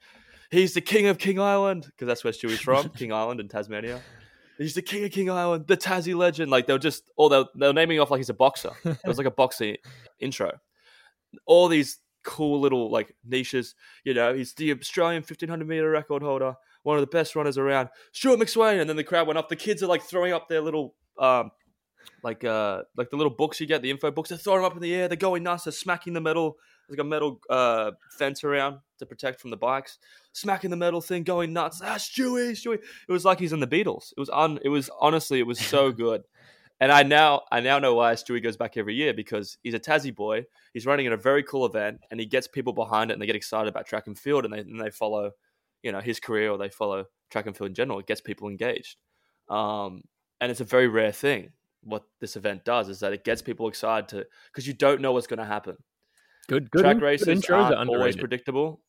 [0.51, 4.01] He's the king of King Island because that's where Stewie's from, King Island in Tasmania
[4.57, 6.51] he's the king of King Island, the Tassie legend.
[6.51, 8.71] Like they're just, or they're, they're naming off like he's a boxer.
[8.85, 9.77] It was like a boxing
[10.19, 10.51] intro.
[11.45, 13.75] All these cool little like niches.
[14.03, 17.89] You know, he's the Australian 1500 meter record holder, one of the best runners around.
[18.11, 19.47] Stewart McSweyn, and then the crowd went up.
[19.47, 21.51] The kids are like throwing up their little, um,
[22.23, 24.29] like uh, like the little books you get, the info books.
[24.29, 25.07] They're throwing them up in the air.
[25.07, 25.63] They're going nuts.
[25.63, 26.57] They're smacking the metal.
[26.87, 29.97] There's like a metal uh, fence around to protect from the bikes.
[30.33, 31.81] Smacking the metal thing, going nuts.
[31.83, 32.79] Ah, Stewie, Stewie.
[33.07, 34.11] It was like he's in the Beatles.
[34.15, 34.59] It was un.
[34.63, 36.23] It was honestly, it was so good.
[36.79, 39.79] And I now I now know why Stewie goes back every year because he's a
[39.79, 40.45] Tassie boy.
[40.73, 43.25] He's running in a very cool event, and he gets people behind it, and they
[43.25, 45.31] get excited about track and field, and they and they follow,
[45.83, 47.99] you know, his career or they follow track and field in general.
[47.99, 48.97] It gets people engaged,
[49.49, 50.01] um,
[50.41, 51.51] and it's a very rare thing.
[51.81, 55.13] What this event does is that it gets people excited to because you don't know
[55.13, 55.77] what's going to happen.
[56.47, 58.81] Good, good track races good intros aren't are always predictable,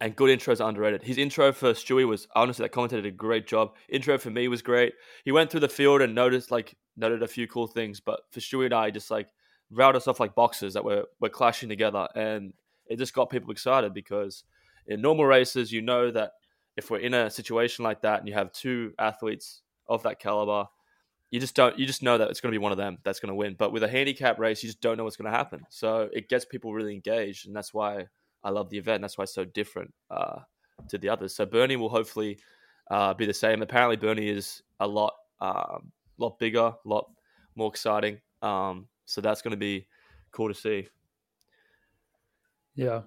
[0.00, 1.02] and good intros are underrated.
[1.02, 3.74] His intro for Stewie was honestly that commentator did a great job.
[3.88, 4.94] Intro for me was great.
[5.24, 8.40] He went through the field and noticed like noted a few cool things, but for
[8.40, 9.28] Stewie and I, just like
[9.70, 12.52] riled us off like boxes that were were clashing together, and
[12.86, 14.44] it just got people excited because
[14.86, 16.32] in normal races, you know that
[16.76, 20.66] if we're in a situation like that and you have two athletes of that caliber
[21.30, 23.20] you just don't you just know that it's going to be one of them that's
[23.20, 23.56] going to win.
[23.58, 25.62] But with a handicap race you just don't know what's going to happen.
[25.70, 28.06] So it gets people really engaged and that's why
[28.44, 29.02] i love the event.
[29.02, 30.40] That's why it's so different uh,
[30.88, 31.34] to the others.
[31.34, 32.38] So Burnie will hopefully
[32.90, 33.62] uh, be the same.
[33.62, 37.10] Apparently Burnie is a lot um, lot bigger a lot
[37.56, 38.20] more exciting.
[38.42, 39.86] Um, so that's going to be
[40.30, 40.88] cool to see.
[42.74, 43.02] Yeah.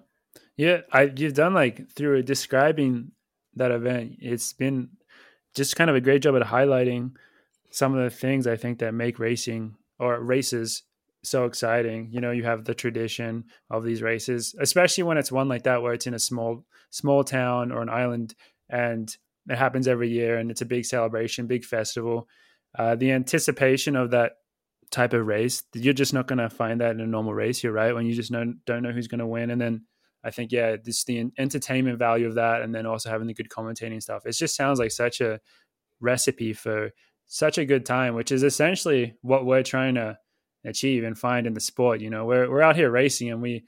[0.56, 3.12] Yeah i you've done like through describing
[3.56, 4.90] that event it's been
[5.54, 7.12] just kind of a great job at highlighting
[7.70, 10.82] some of the things I think that make racing or races
[11.22, 12.08] so exciting.
[12.10, 15.82] You know, you have the tradition of these races, especially when it's one like that
[15.82, 18.34] where it's in a small small town or an island
[18.68, 19.14] and
[19.48, 22.28] it happens every year and it's a big celebration, big festival.
[22.78, 24.32] Uh, the anticipation of that
[24.90, 27.62] type of race, you're just not going to find that in a normal race.
[27.62, 29.84] You're right when you just know, don't know who's going to win, and then
[30.22, 33.48] I think yeah, this the entertainment value of that, and then also having the good
[33.48, 34.26] commentating stuff.
[34.26, 35.40] It just sounds like such a
[36.00, 36.90] recipe for
[37.32, 40.18] such a good time, which is essentially what we're trying to
[40.64, 42.00] achieve and find in the sport.
[42.00, 43.64] You know, we're we're out here racing and we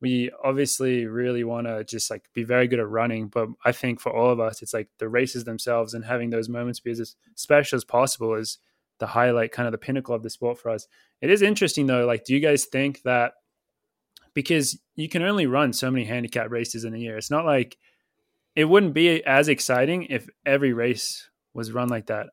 [0.00, 4.00] we obviously really want to just like be very good at running, but I think
[4.00, 7.14] for all of us, it's like the races themselves and having those moments be as
[7.36, 8.58] special as possible is
[8.98, 10.88] the highlight, kind of the pinnacle of the sport for us.
[11.20, 12.06] It is interesting though.
[12.06, 13.34] Like, do you guys think that
[14.34, 17.78] because you can only run so many handicap races in a year, it's not like
[18.56, 22.26] it wouldn't be as exciting if every race was run like that.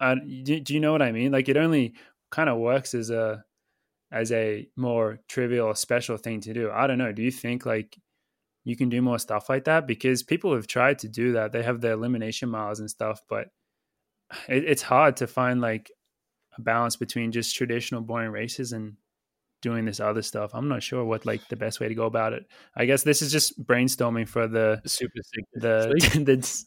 [0.00, 1.32] Uh, do, do you know what I mean?
[1.32, 1.94] Like it only
[2.30, 3.44] kind of works as a
[4.12, 6.70] as a more trivial special thing to do.
[6.70, 7.12] I don't know.
[7.12, 7.96] Do you think like
[8.64, 9.86] you can do more stuff like that?
[9.86, 11.52] Because people have tried to do that.
[11.52, 13.48] They have the elimination miles and stuff, but
[14.48, 15.90] it, it's hard to find like
[16.56, 18.96] a balance between just traditional boring races and
[19.62, 20.50] doing this other stuff.
[20.54, 22.46] I'm not sure what like the best way to go about it.
[22.76, 26.64] I guess this is just brainstorming for the, the super sick the, the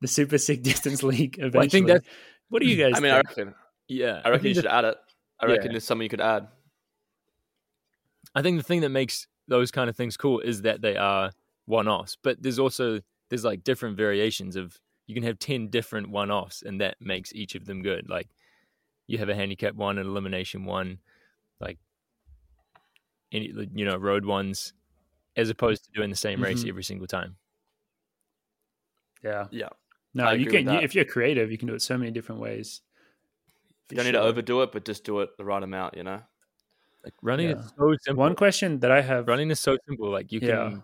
[0.00, 1.36] the super sick distance league.
[1.38, 1.50] Eventually.
[1.58, 2.06] Well, I think that's
[2.48, 2.92] what do you guys?
[2.96, 3.12] I mean, think?
[3.12, 3.54] I reckon.
[3.88, 4.96] Yeah, I reckon I you should add it.
[5.40, 5.76] I reckon yeah.
[5.76, 6.48] it's something you could add.
[8.34, 11.30] I think the thing that makes those kind of things cool is that they are
[11.66, 16.62] one-offs, but there's also there's like different variations of you can have 10 different one-offs
[16.62, 18.08] and that makes each of them good.
[18.08, 18.28] Like
[19.06, 20.98] you have a handicap one, an elimination one,
[21.60, 21.78] like
[23.32, 24.72] any you know, road ones
[25.36, 26.68] as opposed to doing the same race mm-hmm.
[26.68, 27.36] every single time.
[29.22, 29.46] Yeah.
[29.50, 29.70] Yeah.
[30.14, 30.68] No, you can.
[30.68, 32.80] You, if you're creative, you can do it so many different ways.
[33.90, 34.12] You don't sure.
[34.12, 35.96] need to overdo it, but just do it the right amount.
[35.96, 36.20] You know.
[37.04, 37.56] Like running yeah.
[37.56, 38.22] is so simple.
[38.22, 40.10] One question that I have running is so simple.
[40.10, 40.76] Like you can yeah.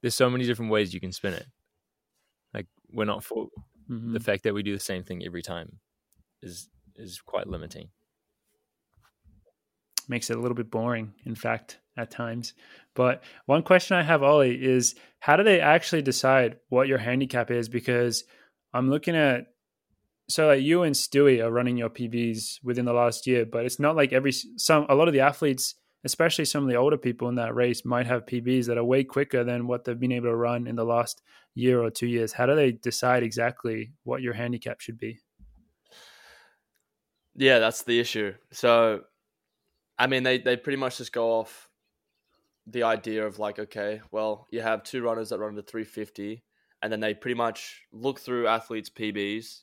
[0.00, 1.46] there's so many different ways you can spin it.
[2.54, 3.48] Like we're not for
[3.90, 4.14] mm-hmm.
[4.14, 5.78] the fact that we do the same thing every time
[6.42, 7.90] is is quite limiting.
[10.08, 12.54] Makes it a little bit boring, in fact, at times.
[12.94, 17.50] But one question I have, Ollie, is how do they actually decide what your handicap
[17.50, 17.68] is?
[17.68, 18.24] Because
[18.72, 19.46] I'm looking at
[20.28, 23.80] so like you and Stewie are running your PBs within the last year, but it's
[23.80, 27.28] not like every some a lot of the athletes, especially some of the older people
[27.28, 30.28] in that race, might have PBs that are way quicker than what they've been able
[30.28, 31.20] to run in the last
[31.54, 32.32] year or two years.
[32.32, 35.18] How do they decide exactly what your handicap should be?
[37.34, 38.34] Yeah, that's the issue.
[38.52, 39.02] So,
[39.98, 41.68] I mean, they they pretty much just go off
[42.66, 46.44] the idea of like, okay, well, you have two runners that run the 350,
[46.82, 49.62] and then they pretty much look through athletes' PBs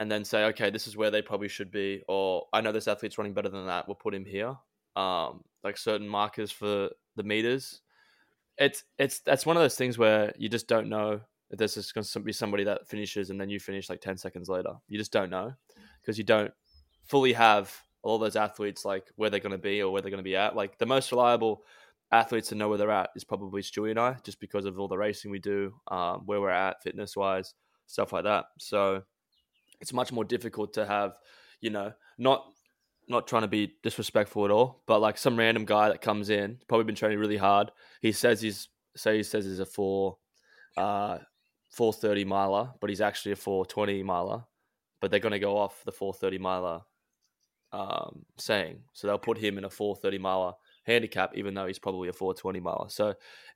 [0.00, 2.88] and then say, okay, this is where they probably should be, or I know this
[2.88, 3.88] athlete's running better than that.
[3.88, 4.56] We'll put him here.
[4.96, 7.80] Um, like certain markers for the meters.
[8.56, 11.94] It's it's that's one of those things where you just don't know if there's just
[11.94, 14.74] going to be somebody that finishes and then you finish like ten seconds later.
[14.88, 15.52] You just don't know
[16.00, 16.52] because you don't
[17.04, 20.18] fully have all those athletes like where they're going to be or where they're going
[20.18, 20.56] to be at.
[20.56, 21.62] Like the most reliable
[22.10, 24.88] athletes to know where they're at is probably Stewie and I, just because of all
[24.88, 27.54] the racing we do, um, where we're at fitness wise,
[27.86, 28.46] stuff like that.
[28.58, 29.02] So
[29.80, 31.18] it's much more difficult to have,
[31.60, 32.44] you know, not
[33.10, 36.58] not trying to be disrespectful at all, but like some random guy that comes in,
[36.68, 37.70] probably been training really hard.
[38.02, 40.18] He says he's say he says he's a four
[40.76, 41.18] uh
[41.70, 44.44] four thirty miler, but he's actually a four twenty miler.
[45.00, 46.80] But they're gonna go off the four thirty miler
[47.72, 48.80] um saying.
[48.92, 50.52] So they'll put him in a four thirty miler
[50.88, 52.88] handicap, even though he's probably a four twenty miler.
[52.88, 53.14] So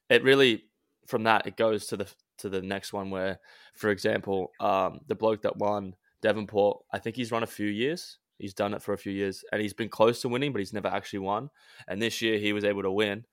[0.08, 0.64] it really
[1.06, 2.06] from that it goes to the
[2.38, 3.38] to the next one where,
[3.74, 8.18] for example, um, the bloke that won Devonport, I think he's run a few years.
[8.38, 10.72] He's done it for a few years and he's been close to winning, but he's
[10.72, 11.50] never actually won.
[11.88, 13.24] And this year he was able to win.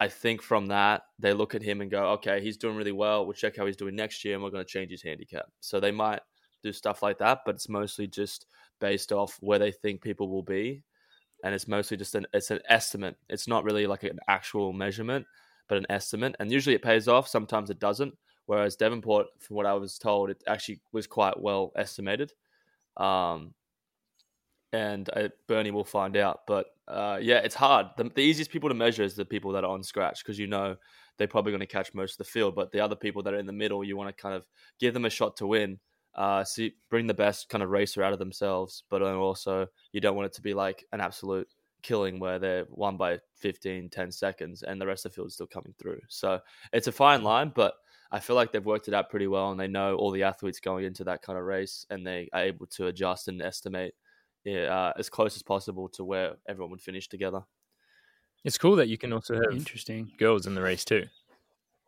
[0.00, 3.24] I think from that, they look at him and go, okay, he's doing really well.
[3.24, 5.46] We'll check how he's doing next year and we're going to change his handicap.
[5.60, 6.20] So they might
[6.62, 8.46] do stuff like that, but it's mostly just
[8.80, 10.82] based off where they think people will be.
[11.46, 13.16] And it's mostly just an it's an estimate.
[13.28, 15.26] It's not really like an actual measurement,
[15.68, 16.34] but an estimate.
[16.40, 17.28] And usually it pays off.
[17.28, 18.14] Sometimes it doesn't.
[18.46, 22.32] Whereas Devonport, from what I was told, it actually was quite well estimated.
[22.96, 23.54] Um,
[24.72, 26.40] and uh, Burnie will find out.
[26.48, 27.86] But uh, yeah, it's hard.
[27.96, 30.48] The, the, easiest people to measure is the people that are on scratch because you
[30.48, 30.74] know
[31.16, 32.56] they're probably going to catch most of the field.
[32.56, 34.44] But the other people that are in the middle, you want to kind of
[34.80, 35.78] give them a shot to win.
[36.16, 40.16] Uh, see, bring the best kind of racer out of themselves, but also you don't
[40.16, 41.48] want it to be like an absolute
[41.82, 45.34] killing where they're won by 15, 10 seconds and the rest of the field is
[45.34, 46.00] still coming through.
[46.08, 46.40] So
[46.72, 47.74] it's a fine line, but
[48.10, 50.60] I feel like they've worked it out pretty well, and they know all the athletes
[50.60, 53.94] going into that kind of race, and they are able to adjust and estimate
[54.46, 57.42] uh, as close as possible to where everyone would finish together.
[58.44, 61.06] It's cool that you can also have interesting girls in the race too.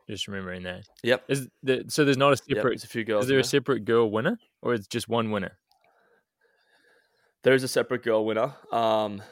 [0.08, 0.84] Just remembering that.
[1.02, 1.24] Yep.
[1.28, 2.76] Is the, so there's not a separate.
[2.76, 3.24] Yep, a few girls.
[3.24, 5.58] Is there a separate girl winner, or is just one winner?
[7.44, 8.54] There is a separate girl winner.
[8.72, 9.22] Um,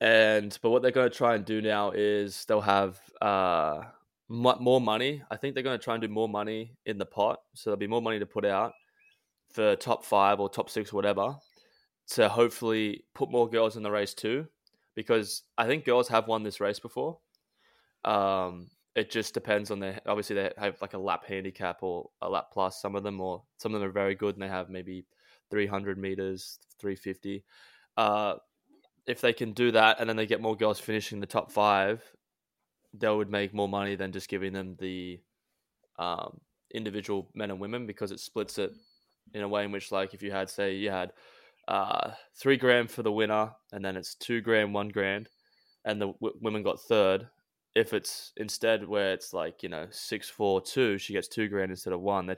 [0.00, 3.82] and but what they're going to try and do now is they'll have uh
[4.28, 5.22] more money.
[5.30, 7.78] I think they're going to try and do more money in the pot, so there'll
[7.78, 8.72] be more money to put out
[9.54, 11.36] for top five or top six, or whatever,
[12.10, 14.46] to hopefully put more girls in the race too.
[14.94, 17.18] Because I think girls have won this race before.
[18.04, 20.00] Um, it just depends on their.
[20.06, 22.82] Obviously, they have like a lap handicap or a lap plus.
[22.82, 25.06] Some of them, or some of them are very good, and they have maybe
[25.50, 27.44] 300 meters, 350.
[27.96, 28.34] Uh,
[29.06, 32.02] if they can do that, and then they get more girls finishing the top five,
[32.92, 35.20] they would make more money than just giving them the
[35.98, 36.40] um,
[36.74, 38.72] individual men and women because it splits it
[39.32, 41.12] in a way in which, like, if you had, say, you had
[41.68, 45.28] uh, three grand for the winner, and then it's two grand, one grand,
[45.84, 47.28] and the w- women got third.
[47.78, 51.70] If it's instead where it's like you know six four two, she gets two grand
[51.70, 52.26] instead of one.
[52.26, 52.36] They're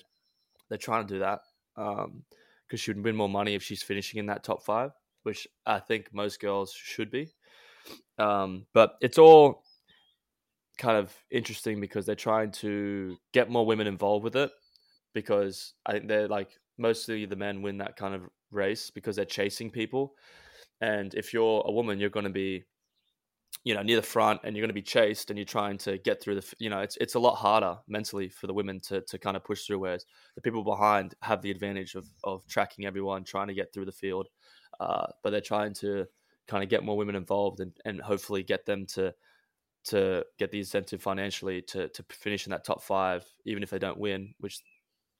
[0.68, 1.41] they're trying to do that
[1.76, 2.22] because um,
[2.76, 4.91] she would win more money if she's finishing in that top five,
[5.22, 7.32] which I think most girls should be.
[8.18, 9.64] Um, but it's all
[10.78, 14.51] kind of interesting because they're trying to get more women involved with it
[15.14, 19.24] because I think they're like mostly the men win that kind of race because they're
[19.24, 20.14] chasing people.
[20.80, 22.64] And if you're a woman, you're going to be,
[23.64, 25.98] you know, near the front and you're going to be chased and you're trying to
[25.98, 29.03] get through the, you know, it's, it's a lot harder mentally for the women to,
[29.03, 29.80] to kind of push through.
[29.80, 33.84] Whereas the people behind have the advantage of, of tracking everyone, trying to get through
[33.84, 34.28] the field.
[34.78, 36.07] Uh, but they're trying to
[36.48, 39.12] kind of get more women involved and, and hopefully get them to,
[39.84, 43.78] to get the incentive financially to to finish in that top five, even if they
[43.78, 44.61] don't win, which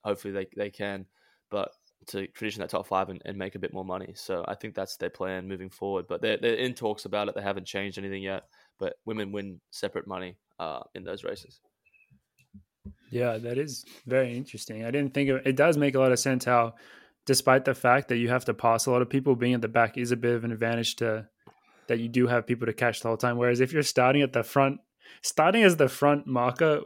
[0.05, 1.07] hopefully they, they can.
[1.51, 1.70] But
[2.09, 4.13] to finish in that top five and, and make a bit more money.
[4.15, 6.07] So I think that's their plan moving forward.
[6.09, 7.35] But they're, they're in talks about it.
[7.35, 8.45] They haven't changed anything yet.
[8.79, 11.61] But women win separate money uh, in those races.
[13.11, 14.85] Yeah, that is very interesting.
[14.85, 15.57] I didn't think of it.
[15.57, 16.75] Does make a lot of sense how,
[17.27, 19.69] despite the fact that you have to pass a lot of people, being at the
[19.69, 21.29] back is a bit of an advantage to
[21.89, 23.37] that you do have people to catch the whole time.
[23.37, 24.81] Whereas if you're starting at the front,
[25.23, 26.83] starting as the front marker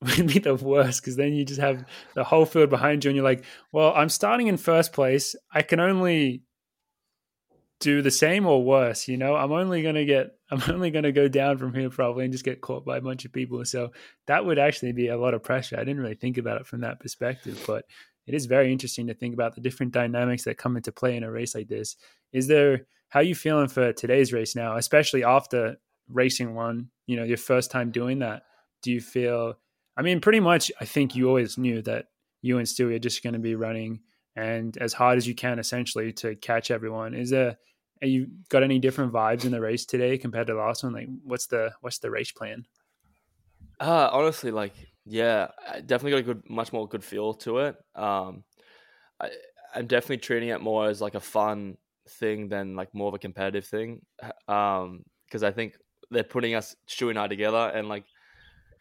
[0.16, 1.84] would be the worst because then you just have
[2.14, 5.34] the whole field behind you and you're like, well, I'm starting in first place.
[5.52, 6.42] I can only
[7.80, 9.34] do the same or worse, you know?
[9.34, 12.32] I'm only going to get I'm only going to go down from here probably and
[12.32, 13.64] just get caught by a bunch of people.
[13.64, 13.90] So
[14.26, 15.76] that would actually be a lot of pressure.
[15.76, 17.84] I didn't really think about it from that perspective, but
[18.26, 21.24] it is very interesting to think about the different dynamics that come into play in
[21.24, 21.96] a race like this.
[22.32, 25.76] Is there how are you feeling for today's race now, especially after
[26.08, 28.42] racing one, you know, your first time doing that?
[28.82, 29.54] Do you feel
[29.98, 32.06] I mean, pretty much, I think you always knew that
[32.40, 34.00] you and Stewie are just going to be running
[34.36, 37.14] and as hard as you can, essentially, to catch everyone.
[37.14, 37.58] Is there,
[38.00, 40.92] you got any different vibes in the race today compared to the last one?
[40.92, 42.64] Like, what's the what's the race plan?
[43.80, 44.74] Uh, honestly, like,
[45.04, 47.76] yeah, I definitely got a good, much more good feel to it.
[47.96, 48.44] Um,
[49.20, 49.30] I,
[49.74, 51.76] I'm definitely treating it more as like a fun
[52.08, 54.02] thing than like more of a competitive thing.
[54.46, 55.74] Um, because I think
[56.10, 58.04] they're putting us Stewie and I together, and like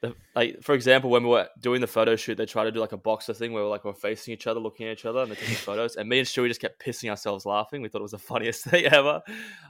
[0.02, 2.80] the, like for example, when we were doing the photo shoot, they tried to do
[2.80, 5.22] like a boxer thing where we're like we're facing each other, looking at each other,
[5.22, 5.96] and they're taking photos.
[5.96, 7.82] And me and Stewie just kept pissing ourselves laughing.
[7.82, 9.22] We thought it was the funniest thing ever.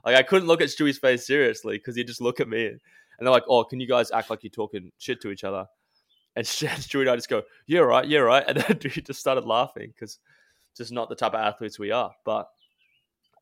[0.06, 2.80] Like I couldn't look at Stewie's face seriously because he'd just look at me, and
[3.20, 5.66] they're like, "Oh, can you guys act like you're talking shit to each other?"
[6.36, 9.46] And Stewie and I just go, "Yeah, right, yeah, right," and then we just started
[9.46, 10.20] laughing because
[10.76, 12.12] just not the type of athletes we are.
[12.26, 12.48] But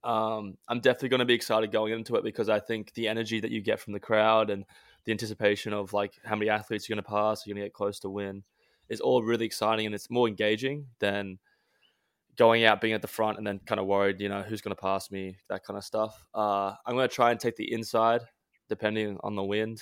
[0.04, 3.40] um, I'm definitely going to be excited going into it because I think the energy
[3.40, 4.64] that you get from the crowd and
[5.06, 7.74] the anticipation of like how many athletes you're going to pass, you're going to get
[7.74, 8.44] close to win,
[8.90, 11.40] is all really exciting and it's more engaging than
[12.38, 14.76] going out being at the front and then kind of worried, you know, who's going
[14.76, 16.28] to pass me, that kind of stuff.
[16.34, 18.22] Uh, I'm going to try and take the inside,
[18.70, 19.82] depending on the wind.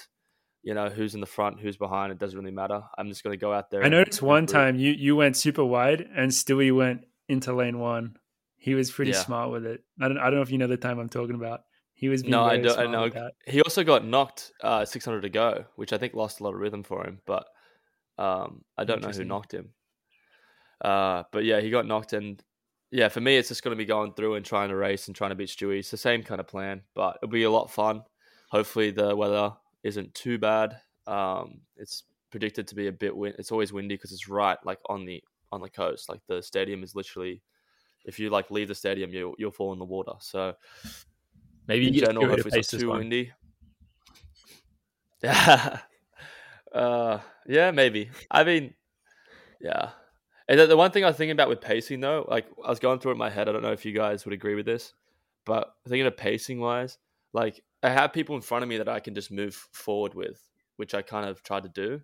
[0.62, 2.82] You know, who's in the front, who's behind, it doesn't really matter.
[2.98, 3.84] I'm just going to go out there.
[3.84, 8.16] I noticed one time you you went super wide and Stewie went into lane one.
[8.56, 9.18] He was pretty yeah.
[9.18, 9.84] smart with it.
[10.00, 11.64] I don't I don't know if you know the time I'm talking about.
[12.04, 13.10] He was no, I, do, I know.
[13.48, 16.60] He also got knocked uh, 600 to go, which I think lost a lot of
[16.60, 17.22] rhythm for him.
[17.26, 17.46] But
[18.18, 19.70] um, I don't know who knocked him.
[20.84, 22.44] Uh, but yeah, he got knocked, and
[22.92, 25.16] yeah, for me, it's just going to be going through and trying to race and
[25.16, 25.80] trying to beat Stewie.
[25.80, 28.04] It's the same kind of plan, but it'll be a lot of fun.
[28.50, 30.76] Hopefully, the weather isn't too bad.
[31.08, 33.36] Um, it's predicted to be a bit wind.
[33.40, 35.24] It's always windy because it's right like on the
[35.54, 36.10] on the coast.
[36.10, 37.42] Like the stadium is literally,
[38.04, 40.16] if you like leave the stadium, you you'll fall in the water.
[40.20, 40.56] So
[41.68, 43.32] Maybe in general, if it's too windy.
[45.24, 45.80] Yeah,
[46.74, 48.10] uh, yeah, maybe.
[48.30, 48.74] I mean,
[49.62, 49.92] yeah.
[50.50, 52.80] And the, the one thing I was thinking about with pacing, though, like I was
[52.80, 53.48] going through it in my head.
[53.48, 54.94] I don't know if you guys would agree with this,
[55.46, 56.98] but thinking of pacing wise,
[57.32, 60.42] like I have people in front of me that I can just move forward with,
[60.76, 62.02] which I kind of tried to do.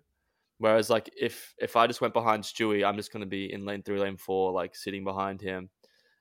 [0.56, 3.66] Whereas, like if if I just went behind Stewie, I'm just going to be in
[3.66, 5.68] lane three, lane four, like sitting behind him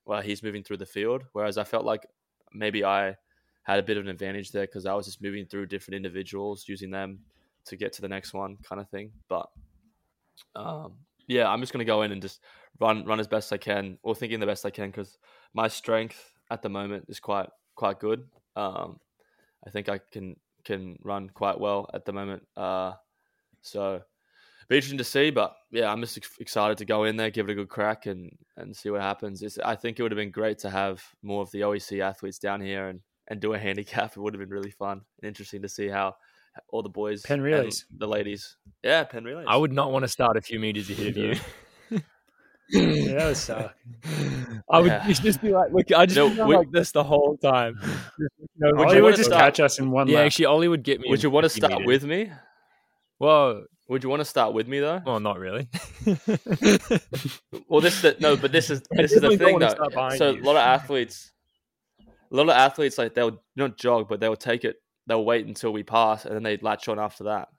[0.04, 1.24] while he's moving through the field.
[1.32, 2.06] Whereas I felt like
[2.54, 3.16] maybe I
[3.70, 6.66] had a bit of an advantage there because I was just moving through different individuals,
[6.68, 7.20] using them
[7.66, 9.12] to get to the next one, kind of thing.
[9.28, 9.48] But
[10.56, 10.94] um,
[11.28, 12.42] yeah, I'm just gonna go in and just
[12.80, 15.20] run run as best I can, or thinking the best I can, because
[15.54, 18.28] my strength at the moment is quite quite good.
[18.56, 19.00] Um,
[19.66, 22.48] I think I can can run quite well at the moment.
[22.58, 22.94] Uh,
[23.62, 24.02] so
[24.68, 27.52] be interesting to see, but yeah, I'm just excited to go in there, give it
[27.52, 29.44] a good crack, and and see what happens.
[29.44, 32.40] It's, I think it would have been great to have more of the OAC athletes
[32.40, 34.12] down here and and do a handicap.
[34.12, 36.16] It would have been really fun and interesting to see how
[36.70, 39.46] all the boys, Penn relays, the ladies, yeah, Penn relays.
[39.48, 41.36] I would not want to start a few meters ahead of you.
[42.72, 43.76] yeah, that would suck.
[44.70, 45.12] I would yeah.
[45.12, 47.80] just be like, look, I just no, would, like this the whole time.
[48.20, 48.28] you
[48.58, 50.08] know, would Ollie would just start, catch us in one.
[50.08, 50.26] Yeah, lap.
[50.28, 51.10] actually, Ollie would get me.
[51.10, 51.88] Would you want to start meters.
[51.88, 52.32] with me?
[53.20, 55.02] Well, would you want to start with me though?
[55.06, 55.68] Well, not really.
[57.68, 59.74] well, this is the, no, but this is this is the thing though.
[60.16, 60.42] So you.
[60.42, 61.32] a lot of athletes,
[62.32, 64.78] a lot of athletes like they'll not jog, but they'll take it.
[65.08, 67.50] They'll wait until we pass, and then they latch on after that.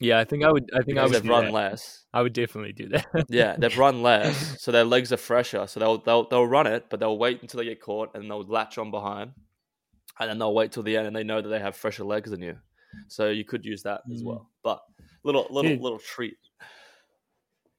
[0.00, 0.70] Yeah, I think I would.
[0.72, 1.52] I think because I would they've run that.
[1.52, 2.04] less.
[2.12, 3.06] I would definitely do that.
[3.28, 5.66] yeah, they've run less, so their legs are fresher.
[5.66, 8.46] So they'll they'll they'll run it, but they'll wait until they get caught, and they'll
[8.46, 9.32] latch on behind,
[10.20, 12.30] and then they'll wait till the end, and they know that they have fresher legs
[12.30, 12.56] than you.
[13.08, 14.26] So you could use that as mm.
[14.26, 14.50] well.
[14.62, 14.80] But
[15.24, 16.36] little little Dude, little treat.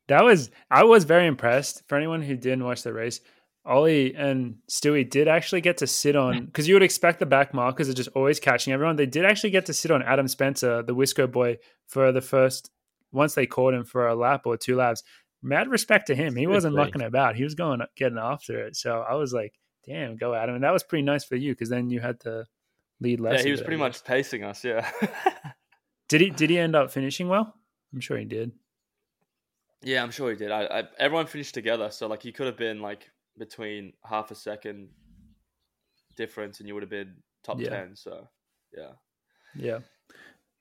[0.09, 1.83] That was I was very impressed.
[1.87, 3.21] For anyone who didn't watch the race,
[3.65, 7.53] Ollie and Stewie did actually get to sit on because you would expect the back
[7.53, 8.95] markers are just always catching everyone.
[8.95, 11.57] They did actually get to sit on Adam Spencer, the Wisco boy,
[11.87, 12.71] for the first
[13.11, 15.03] once they caught him for a lap or two laps.
[15.41, 16.35] mad respect to him.
[16.35, 17.35] He wasn't mucking about.
[17.35, 18.75] He was going getting after it.
[18.75, 19.53] So I was like,
[19.85, 20.55] damn, go Adam.
[20.55, 22.45] And that was pretty nice for you because then you had to
[23.01, 23.39] lead less.
[23.39, 24.63] Yeah, he was pretty much pacing us.
[24.63, 24.89] Yeah.
[26.07, 26.29] did he?
[26.29, 27.53] Did he end up finishing well?
[27.93, 28.51] I'm sure he did.
[29.81, 30.51] Yeah, I'm sure he did.
[30.51, 33.09] I, I everyone finished together, so like he could have been like
[33.39, 34.89] between half a second
[36.15, 37.69] difference, and you would have been top yeah.
[37.69, 37.95] ten.
[37.95, 38.27] So
[38.77, 38.91] yeah,
[39.55, 39.79] yeah,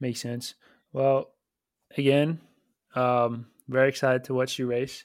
[0.00, 0.54] makes sense.
[0.92, 1.32] Well,
[1.96, 2.40] again,
[2.94, 5.04] um, very excited to watch you race.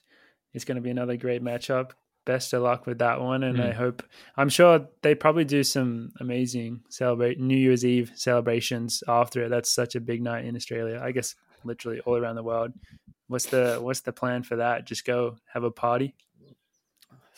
[0.53, 1.91] It's going to be another great matchup.
[2.25, 3.69] Best of luck with that one, and mm.
[3.69, 4.01] I hope.
[4.37, 9.49] I'm sure they probably do some amazing celebrate New Year's Eve celebrations after it.
[9.49, 11.01] That's such a big night in Australia.
[11.03, 12.71] I guess literally all around the world.
[13.27, 14.85] What's the What's the plan for that?
[14.85, 16.15] Just go have a party.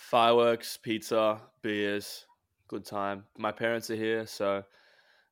[0.10, 2.28] Fireworks, pizza, beers,
[2.68, 3.24] good time.
[3.39, 4.64] My parents are here, so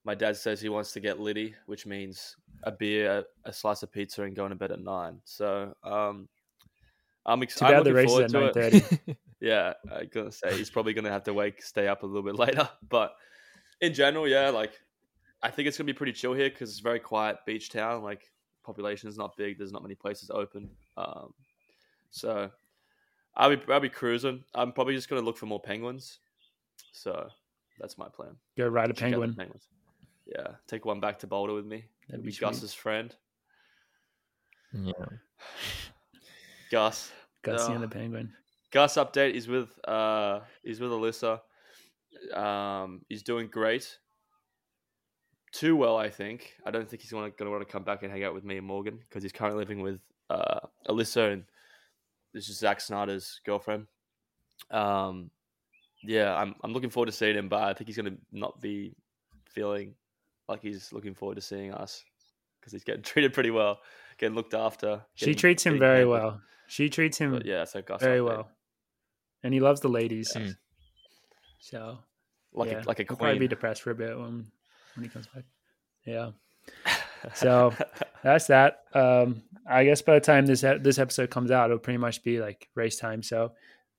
[0.03, 3.91] my dad says he wants to get litty, which means a beer, a, slice of
[3.91, 5.19] pizza, and going to bed at nine.
[5.25, 6.27] So um,
[7.23, 7.77] I'm excited.
[7.77, 8.81] I'm the race at nine thirty.
[9.39, 12.35] yeah, I'm gonna say he's probably gonna have to wake, stay up a little bit
[12.39, 12.67] later.
[12.89, 13.13] But
[13.79, 14.81] in general, yeah, like
[15.43, 18.01] I think it's gonna be pretty chill here because it's very quiet beach town.
[18.01, 18.31] Like
[18.63, 19.59] population is not big.
[19.59, 20.67] There's not many places open.
[20.97, 21.31] Um,
[22.09, 22.49] so
[23.35, 24.43] I'll be I'll be cruising.
[24.53, 26.19] I'm probably just gonna look for more penguins.
[26.91, 27.27] So
[27.79, 28.35] that's my plan.
[28.57, 29.33] Go ride a penguin.
[29.33, 29.67] Penguins.
[30.25, 31.85] Yeah, take one back to Boulder with me.
[32.09, 33.13] That'd be, be Gus's friend.
[34.73, 34.93] Yeah.
[36.71, 37.11] Gus.
[37.43, 38.31] Gus uh, and the penguin.
[38.71, 41.41] Gus update is with uh is with Alyssa.
[42.33, 43.97] Um, he's doing great.
[45.51, 46.53] Too well, I think.
[46.65, 48.43] I don't think he's gonna, going to want to come back and hang out with
[48.43, 51.43] me and Morgan because he's currently living with uh, Alyssa and
[52.33, 53.87] this is Zach Snyder's girlfriend.
[54.71, 55.29] Um,
[56.03, 58.59] yeah, I'm I'm looking forward to seeing him, but I think he's going to not
[58.59, 58.95] be
[59.45, 59.95] feeling
[60.47, 62.03] like he's looking forward to seeing us
[62.59, 63.79] because he's getting treated pretty well,
[64.17, 65.01] getting looked after.
[65.17, 66.41] Getting, she treats him very well.
[66.67, 68.49] She treats him but yeah, so Gus very well,
[69.43, 70.33] and he loves the ladies.
[70.35, 70.55] Mm.
[71.59, 71.99] So,
[72.53, 73.07] like yeah, a, like a queen.
[73.07, 74.47] He'll probably be depressed for a bit when
[74.95, 75.43] when he comes back.
[76.05, 76.31] Yeah.
[77.33, 77.73] So
[78.23, 78.83] that's that.
[78.93, 82.39] Um, I guess by the time this this episode comes out, it'll pretty much be
[82.39, 83.23] like race time.
[83.23, 83.51] So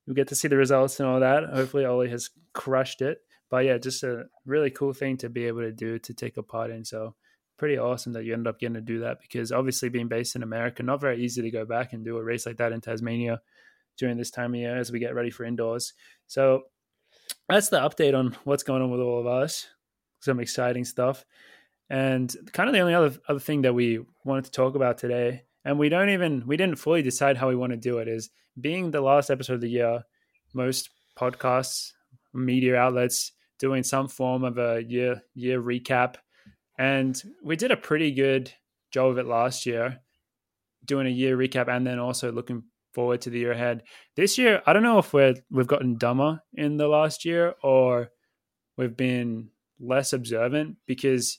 [0.06, 1.44] we get to see the results and all that.
[1.44, 3.20] Hopefully, Ollie has crushed it
[3.54, 6.42] but yeah, just a really cool thing to be able to do to take a
[6.42, 6.84] part in.
[6.84, 7.14] So
[7.56, 10.42] pretty awesome that you end up getting to do that because obviously being based in
[10.42, 13.40] America, not very easy to go back and do a race like that in Tasmania
[13.96, 15.92] during this time of year as we get ready for indoors.
[16.26, 16.62] So
[17.48, 19.68] that's the update on what's going on with all of us.
[20.18, 21.24] Some exciting stuff.
[21.90, 25.42] And kind of the only other other thing that we wanted to talk about today,
[25.64, 28.30] and we don't even we didn't fully decide how we want to do it, is
[28.60, 30.02] being the last episode of the year,
[30.54, 31.92] most podcasts,
[32.32, 36.16] media outlets doing some form of a year year recap,
[36.78, 38.52] and we did a pretty good
[38.90, 40.00] job of it last year,
[40.84, 42.62] doing a year recap and then also looking
[42.94, 43.82] forward to the year ahead.
[44.16, 48.10] This year, I don't know if we're we've gotten dumber in the last year or
[48.76, 51.38] we've been less observant because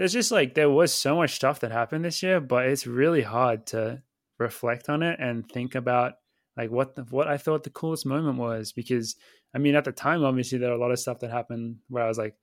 [0.00, 3.20] there's just like there was so much stuff that happened this year, but it's really
[3.20, 4.02] hard to
[4.38, 6.14] reflect on it and think about
[6.56, 9.16] like what the, what I thought the coolest moment was because
[9.54, 12.02] I mean, at the time, obviously, there were a lot of stuff that happened where
[12.02, 12.34] I was like,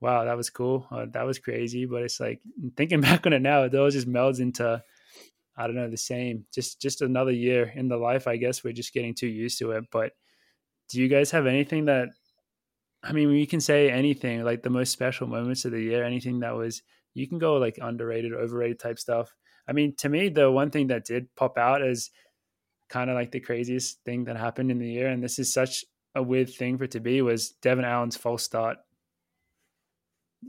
[0.00, 0.88] wow, that was cool.
[0.90, 1.86] Uh, that was crazy.
[1.86, 2.40] But it's like
[2.76, 4.82] thinking back on it now, it all just melds into,
[5.56, 6.46] I don't know, the same.
[6.52, 8.26] Just just another year in the life.
[8.26, 9.84] I guess we're just getting too used to it.
[9.92, 10.14] But
[10.88, 12.08] do you guys have anything that?
[13.04, 16.02] I mean, you can say anything like the most special moments of the year.
[16.02, 16.82] Anything that was
[17.14, 19.34] you can go like underrated, overrated type stuff.
[19.66, 22.10] I mean, to me, the one thing that did pop out is
[22.88, 25.84] kind of like the craziest thing that happened in the year, and this is such
[26.14, 28.78] a weird thing for it to be was Devin Allen's false start.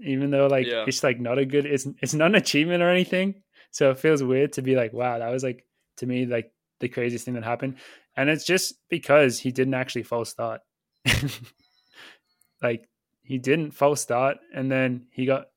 [0.03, 0.84] Even though like yeah.
[0.86, 3.41] it's like not a good it's it's not an achievement or anything.
[3.72, 5.66] So it feels weird to be like, wow, that was like
[5.97, 7.78] to me like the craziest thing that happened.
[8.18, 10.61] And it's just because he didn't actually false start.
[12.61, 12.88] like
[13.24, 15.47] he didn't false start and then he got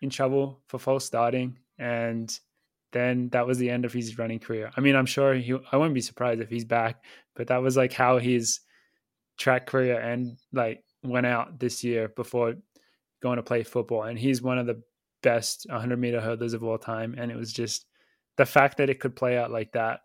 [0.00, 2.38] in trouble for false starting and
[2.92, 4.70] then that was the end of his running career.
[4.76, 7.02] I mean, I'm sure he I wouldn't be surprised if he's back,
[7.34, 8.60] but that was like how his
[9.36, 12.54] track career and like went out this year before
[13.20, 14.04] going to play football.
[14.04, 14.80] And he's one of the
[15.22, 17.16] best 100 meter hurdlers of all time.
[17.18, 17.86] And it was just
[18.36, 20.00] the fact that it could play out like that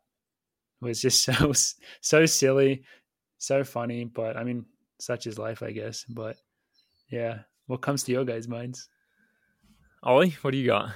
[0.82, 1.54] was just so
[2.02, 2.84] so silly,
[3.38, 4.04] so funny.
[4.06, 4.66] But I mean,
[5.00, 6.06] such is life, I guess.
[6.10, 6.38] But
[7.12, 8.90] yeah, what comes to your guys' minds?
[10.04, 10.92] Ollie, what do you got?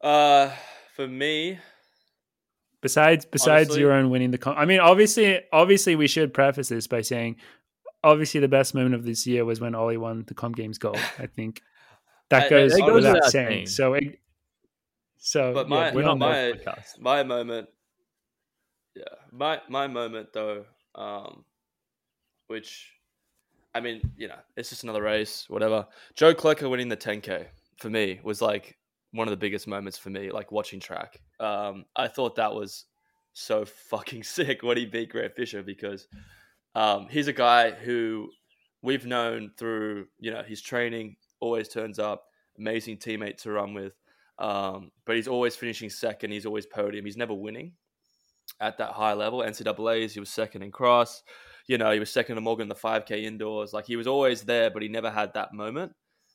[0.00, 0.50] Uh,
[0.94, 1.58] for me,
[2.82, 6.68] Besides, besides Honestly, your own winning the, con- I mean, obviously, obviously, we should preface
[6.68, 7.36] this by saying,
[8.04, 11.00] obviously, the best moment of this year was when Ollie won the Com Games gold.
[11.18, 11.62] I think
[12.28, 13.48] that goes, I, goes without saying.
[13.48, 13.66] saying.
[13.66, 14.20] So, it,
[15.18, 16.54] So, but my yeah, my
[17.00, 17.68] my moment,
[18.94, 19.02] yeah,
[19.32, 21.44] my my moment though, um,
[22.46, 22.92] which,
[23.76, 25.86] I mean, you know, it's just another race, whatever.
[26.14, 27.44] Joe Klecker winning the 10k
[27.76, 28.78] for me was like
[29.12, 31.20] one of the biggest moments for me, like watching track.
[31.40, 32.86] Um, I thought that was
[33.34, 36.08] so fucking sick when he beat Grant Fisher because
[36.74, 38.30] um, he's a guy who
[38.80, 42.24] we've known through you know his training, always turns up,
[42.58, 43.92] amazing teammate to run with,
[44.38, 46.30] um, but he's always finishing second.
[46.30, 47.04] He's always podium.
[47.04, 47.72] He's never winning
[48.58, 49.40] at that high level.
[49.40, 51.22] NCAA's, he was second in cross.
[51.66, 53.72] You know, he was second to Morgan the 5K indoors.
[53.72, 55.92] Like he was always there, but he never had that moment.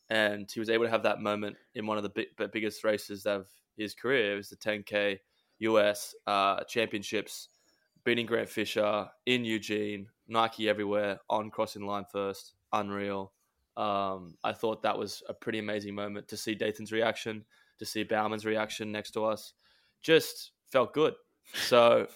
[0.10, 3.26] And he was able to have that moment in one of the big, biggest races
[3.26, 4.34] of his career.
[4.34, 5.20] It was the 10K
[5.60, 7.50] US uh, championships,
[8.04, 12.54] beating Grant Fisher in Eugene, Nike everywhere on crossing line first.
[12.74, 13.32] Unreal.
[13.78, 17.46] Um, I thought that was a pretty amazing moment to see Dathan's reaction,
[17.80, 19.54] to see Bowerman's reaction next to us.
[20.02, 21.14] Just felt good.
[21.54, 22.08] So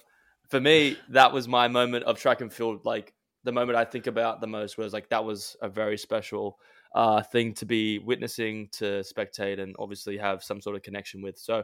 [0.50, 2.86] for me, that was my moment of track and field.
[2.86, 6.60] Like the moment I think about the most was like that was a very special
[6.94, 11.38] uh, thing to be witnessing, to spectate, and obviously have some sort of connection with.
[11.38, 11.64] So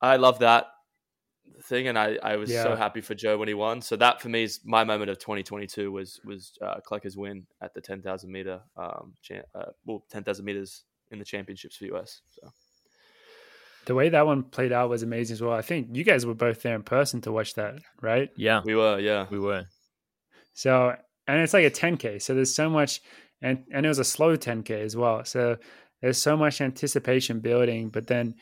[0.00, 0.66] I love that
[1.64, 2.62] thing, and I, I was yeah.
[2.62, 3.80] so happy for Joe when he won.
[3.80, 7.74] So that for me is my moment of 2022 was was uh, Klecker's win at
[7.74, 12.22] the 10,000 meter, um, cha- uh, well 10,000 meters in the championships for US.
[12.30, 12.50] So
[13.86, 15.52] the way that one played out was amazing as well.
[15.52, 18.30] I think you guys were both there in person to watch that, right?
[18.36, 18.98] Yeah, we were.
[18.98, 19.64] Yeah, we were.
[20.54, 20.94] So
[21.26, 23.00] and it's like a 10k, so there's so much,
[23.40, 25.24] and and it was a slow 10k as well.
[25.24, 25.56] So
[26.00, 28.34] there's so much anticipation building, but then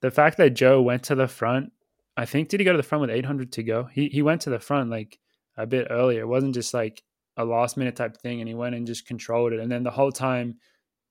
[0.00, 1.72] the fact that Joe went to the front,
[2.16, 3.84] I think did he go to the front with 800 to go?
[3.84, 5.18] He he went to the front like
[5.56, 6.20] a bit earlier.
[6.22, 7.02] It wasn't just like
[7.36, 9.60] a last minute type thing, and he went and just controlled it.
[9.60, 10.56] And then the whole time,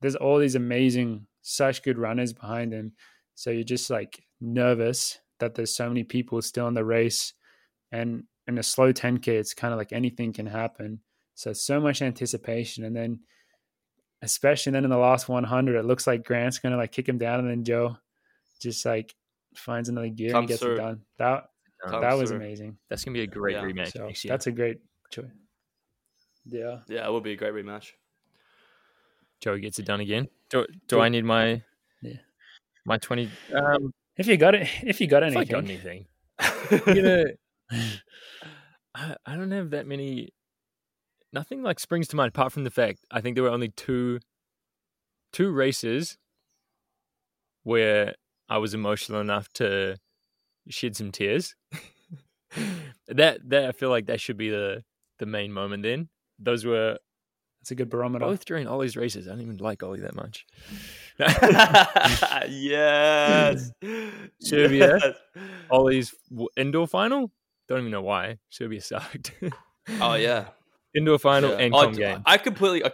[0.01, 2.93] there's all these amazing, such good runners behind him.
[3.37, 7.33] So you're just like nervous that there's so many people still in the race,
[7.91, 11.01] and in a slow 10k, it's kind of like anything can happen.
[11.35, 13.19] So so much anticipation, and then
[14.23, 17.41] especially then in the last 100, it looks like Grant's gonna like kick him down,
[17.41, 17.97] and then Joe
[18.59, 19.13] just like
[19.53, 20.73] finds another gear Comes and gets through.
[20.73, 21.01] it done.
[21.19, 21.43] That
[21.87, 22.79] Comes that was amazing.
[22.89, 23.61] That's gonna be a great yeah.
[23.61, 23.91] rematch.
[23.91, 24.79] So that's a great
[25.11, 25.25] choice.
[26.47, 27.91] Yeah, yeah, it will be a great rematch.
[29.41, 30.27] Joey gets it done again.
[30.49, 31.61] Do, do I need my
[32.01, 32.17] yeah
[32.87, 33.29] my twenty?
[33.53, 36.05] Um, if you got it, if you got anything, I got anything.
[36.87, 37.23] you know,
[38.95, 40.29] I, I don't have that many.
[41.33, 44.19] Nothing like springs to mind apart from the fact I think there were only two
[45.33, 46.17] two races
[47.63, 48.15] where
[48.49, 49.97] I was emotional enough to
[50.69, 51.55] shed some tears.
[53.07, 54.83] that that I feel like that should be the
[55.19, 55.83] the main moment.
[55.83, 56.09] Then
[56.39, 56.97] those were.
[57.61, 58.23] It's a good barometer.
[58.23, 59.27] Both during Ollie's races.
[59.27, 60.45] I don't even like Ollie that much.
[62.49, 63.71] yes.
[64.39, 64.99] Serbia.
[65.01, 65.15] Yes.
[65.71, 66.13] Ollie's
[66.55, 67.31] indoor final.
[67.67, 68.37] Don't even know why.
[68.49, 69.31] Serbia sucked.
[69.99, 70.49] oh yeah.
[70.95, 71.57] Indoor final yeah.
[71.57, 72.21] and oh, com game.
[72.25, 72.83] I completely.
[72.83, 72.91] Uh,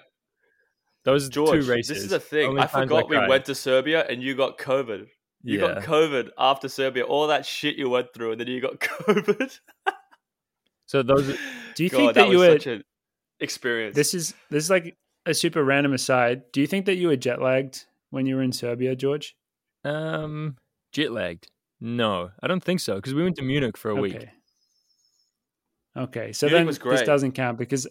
[1.03, 1.89] those George, two races.
[1.89, 2.49] This is the thing.
[2.49, 5.07] Only I forgot I we went to Serbia and you got COVID.
[5.43, 5.73] You yeah.
[5.73, 7.03] got COVID after Serbia.
[7.03, 9.59] All that shit you went through, and then you got COVID.
[10.85, 11.37] so those.
[11.75, 12.83] Do you God, think that, that you were such an
[13.41, 13.95] experience?
[13.95, 14.95] This is this is like
[15.25, 16.43] a super random aside.
[16.53, 19.35] Do you think that you were jet lagged when you were in Serbia, George?
[19.83, 20.57] Um,
[20.91, 21.49] jet lagged.
[21.81, 24.01] No, I don't think so because we went to Munich for a okay.
[24.01, 24.27] week.
[25.97, 27.87] Okay, so Munich then this doesn't count because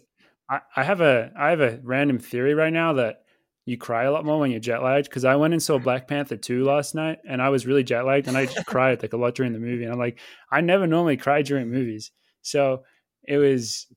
[0.49, 3.23] I, I have a I have a random theory right now that
[3.65, 5.09] you cry a lot more when you're jet lagged.
[5.09, 8.05] Because I went and saw Black Panther 2 last night and I was really jet
[8.05, 9.83] lagged and I cried like a lot during the movie.
[9.83, 10.19] And I'm like,
[10.49, 12.11] I never normally cry during movies.
[12.41, 12.83] So
[13.23, 13.87] it was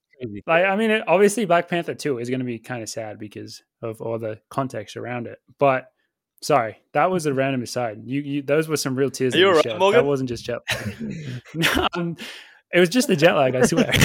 [0.47, 3.19] like, I mean, it, obviously Black Panther 2 is going to be kind of sad
[3.19, 5.39] because of all the context around it.
[5.59, 5.91] But
[6.41, 8.03] sorry, that was a random aside.
[8.05, 9.35] You, you those were some real tears.
[9.35, 10.01] Are you right, Morgan?
[10.01, 10.61] That wasn't just jet
[11.55, 12.17] no, um,
[12.73, 13.93] it was just the jet lag, I swear.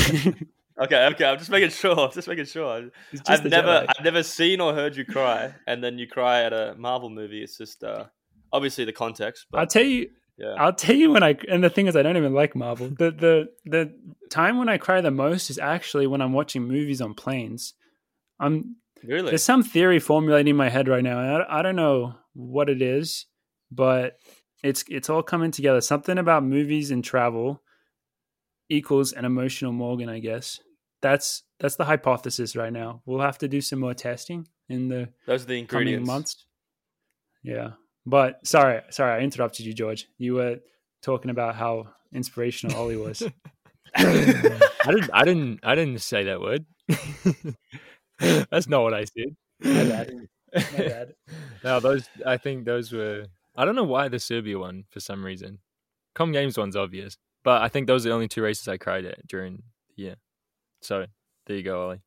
[0.80, 1.26] Okay, okay.
[1.26, 2.10] I'm just making sure.
[2.12, 2.90] just making sure.
[3.12, 6.54] Just I've never, I've never seen or heard you cry, and then you cry at
[6.54, 7.44] a Marvel movie.
[7.44, 8.06] It's just uh,
[8.52, 9.46] obviously the context.
[9.52, 10.10] But, I'll tell you.
[10.40, 10.56] Yeah.
[10.58, 11.38] I'll tell you when I.
[11.48, 12.88] And the thing is, I don't even like Marvel.
[12.88, 13.94] The the the
[14.32, 17.76] time when I cry the most is actually when I'm watching movies on planes.
[18.40, 21.20] I'm really there's some theory formulating in my head right now.
[21.20, 23.26] I, I don't know what it is,
[23.72, 24.18] but
[24.64, 25.82] it's it's all coming together.
[25.82, 27.62] Something about movies and travel
[28.70, 30.60] equals an emotional Morgan, I guess
[31.02, 33.02] that's that's the hypothesis right now.
[33.06, 36.08] We'll have to do some more testing in the those are the ingredients.
[36.08, 36.46] coming months.
[37.44, 37.72] Yeah,
[38.06, 40.08] but sorry, sorry, I interrupted you, George.
[40.18, 40.60] You were
[41.02, 43.24] talking about how inspirational Ollie was.
[43.96, 46.66] I didn't, I didn't, I didn't say that word.
[48.50, 49.36] That's not what I said.
[50.54, 51.14] My bad.
[51.28, 51.34] My
[51.64, 52.10] no, those.
[52.26, 53.26] I think those were.
[53.56, 55.60] I don't know why the Serbia one for some reason.
[56.14, 59.06] Com Games one's obvious, but I think those are the only two races I cried
[59.06, 59.64] at during
[59.96, 60.16] the year.
[60.82, 61.06] So
[61.46, 62.02] there you go, Ollie.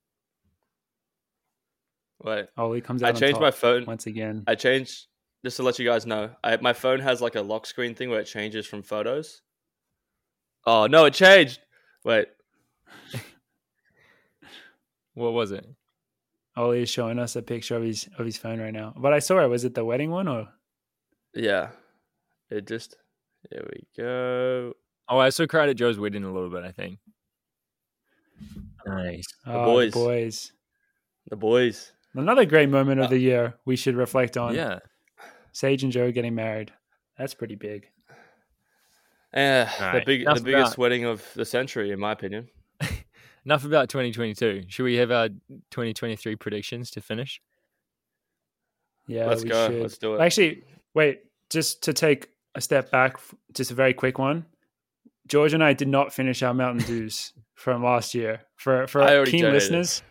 [2.22, 3.10] Wait, Ollie comes out.
[3.10, 4.44] I changed my phone once again.
[4.46, 5.06] I changed
[5.44, 6.30] just to let you guys know.
[6.42, 9.42] I, my phone has like a lock screen thing where it changes from photos.
[10.66, 11.60] Oh no, it changed.
[12.04, 12.28] Wait,
[15.14, 15.66] what was it?
[16.56, 18.94] Ollie is showing us a picture of his of his phone right now.
[18.96, 19.48] But I saw it.
[19.48, 20.48] Was it the wedding one or?
[21.34, 21.70] Yeah,
[22.50, 22.96] it just.
[23.50, 24.74] There we go.
[25.08, 26.64] Oh, I also cried at Joe's wedding a little bit.
[26.64, 26.98] I think.
[28.86, 29.26] Nice.
[29.44, 29.92] The oh, boys.
[29.92, 30.52] The boys.
[31.30, 31.92] The boys.
[32.14, 34.54] Another great moment of uh, the year we should reflect on.
[34.54, 34.78] Yeah.
[35.52, 36.72] Sage and Joe getting married.
[37.18, 37.86] That's pretty big.
[39.34, 40.00] Yeah, right.
[40.00, 40.78] the big, the biggest about...
[40.78, 42.48] wedding of the century, in my opinion.
[43.44, 44.64] Enough about 2022.
[44.68, 47.40] Should we have our 2023 predictions to finish?
[49.06, 49.68] Yeah, let's go.
[49.68, 49.82] Should.
[49.82, 50.20] Let's do it.
[50.20, 50.64] Actually,
[50.94, 51.20] wait.
[51.50, 53.18] Just to take a step back,
[53.52, 54.46] just a very quick one.
[55.28, 59.42] George and I did not finish our Mountain Dews from last year for for keen
[59.42, 59.52] donated.
[59.52, 60.02] listeners.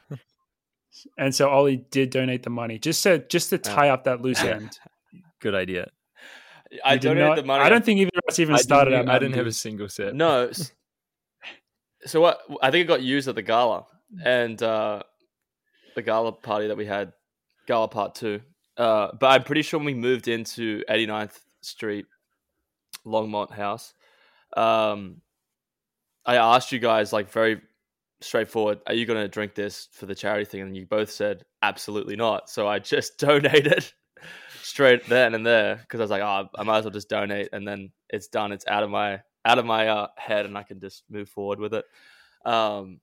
[1.17, 4.43] and so Ollie did donate the money just to just to tie up that loose
[4.43, 4.77] end.
[5.39, 5.89] Good idea.
[6.83, 7.63] I donated not, the money.
[7.63, 8.91] I don't think either of us even I started.
[8.91, 10.15] Didn't, I didn't have a single set.
[10.15, 10.51] No.
[12.05, 12.39] so what?
[12.61, 13.85] I think it got used at the gala
[14.23, 15.03] and uh,
[15.95, 17.13] the gala party that we had,
[17.67, 18.41] gala part two.
[18.77, 22.05] Uh, but I'm pretty sure when we moved into 89th Street,
[23.05, 23.93] Longmont House,
[24.57, 25.21] um,
[26.25, 27.61] I asked you guys like very
[28.21, 30.61] straightforward, are you going to drink this for the charity thing?
[30.61, 32.49] And you both said absolutely not.
[32.49, 33.91] So I just donated
[34.61, 37.49] straight then and there because I was like, oh, I might as well just donate,
[37.51, 38.51] and then it's done.
[38.51, 41.59] It's out of my out of my uh, head, and I can just move forward
[41.59, 41.85] with it.
[42.45, 42.99] Um,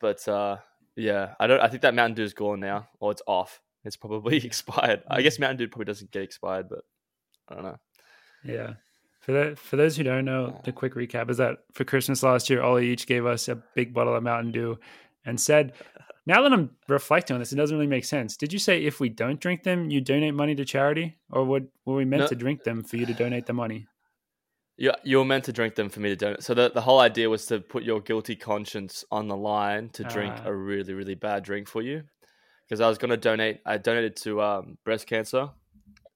[0.00, 0.58] but uh,
[0.96, 1.60] yeah, I don't.
[1.60, 3.60] I think that Mountain Dew is gone now, or it's off.
[3.84, 5.02] It's probably expired.
[5.08, 6.84] I guess Mountain Dew probably doesn't get expired, but
[7.48, 7.78] I don't know.
[8.44, 8.74] Yeah.
[9.20, 12.48] For that, for those who don't know, the quick recap is that for Christmas last
[12.48, 14.78] year, Ollie each gave us a big bottle of Mountain Dew
[15.26, 15.74] and said,
[16.26, 18.36] now that I'm reflecting on this, it doesn't really make sense.
[18.36, 21.68] Did you say if we don't drink them, you donate money to charity, or would,
[21.84, 22.26] were we meant no.
[22.28, 23.86] to drink them for you to donate the money?
[24.80, 26.42] Yeah, you were meant to drink them for me to donate.
[26.42, 30.04] So the, the whole idea was to put your guilty conscience on the line to
[30.04, 32.02] drink uh, a really, really bad drink for you.
[32.66, 35.50] Because I was going to donate, I donated to um, breast cancer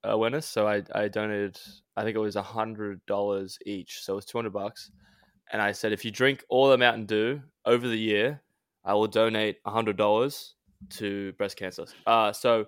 [0.03, 0.47] awareness.
[0.47, 1.59] So I, I donated,
[1.95, 4.01] I think it was a $100 each.
[4.01, 4.89] So it was 200 bucks.
[5.51, 8.41] And I said, if you drink all the Mountain Dew over the year,
[8.83, 10.55] I will donate hundred dollars
[10.91, 11.85] to breast cancer.
[12.05, 12.65] Uh, so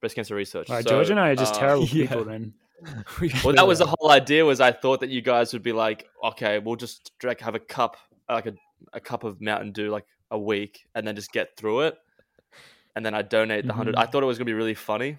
[0.00, 0.68] breast cancer research.
[0.68, 2.06] Right, so, George and I are just uh, terrible yeah.
[2.06, 2.54] people then.
[3.44, 4.44] well, that was the whole idea.
[4.44, 7.58] Was I thought that you guys would be like, okay, we'll just like have a
[7.58, 7.96] cup,
[8.28, 8.54] like a,
[8.92, 11.98] a cup of Mountain Dew, like a week, and then just get through it,
[12.96, 14.00] and then I donate the 100 mm-hmm.
[14.00, 15.18] I thought it was gonna be really funny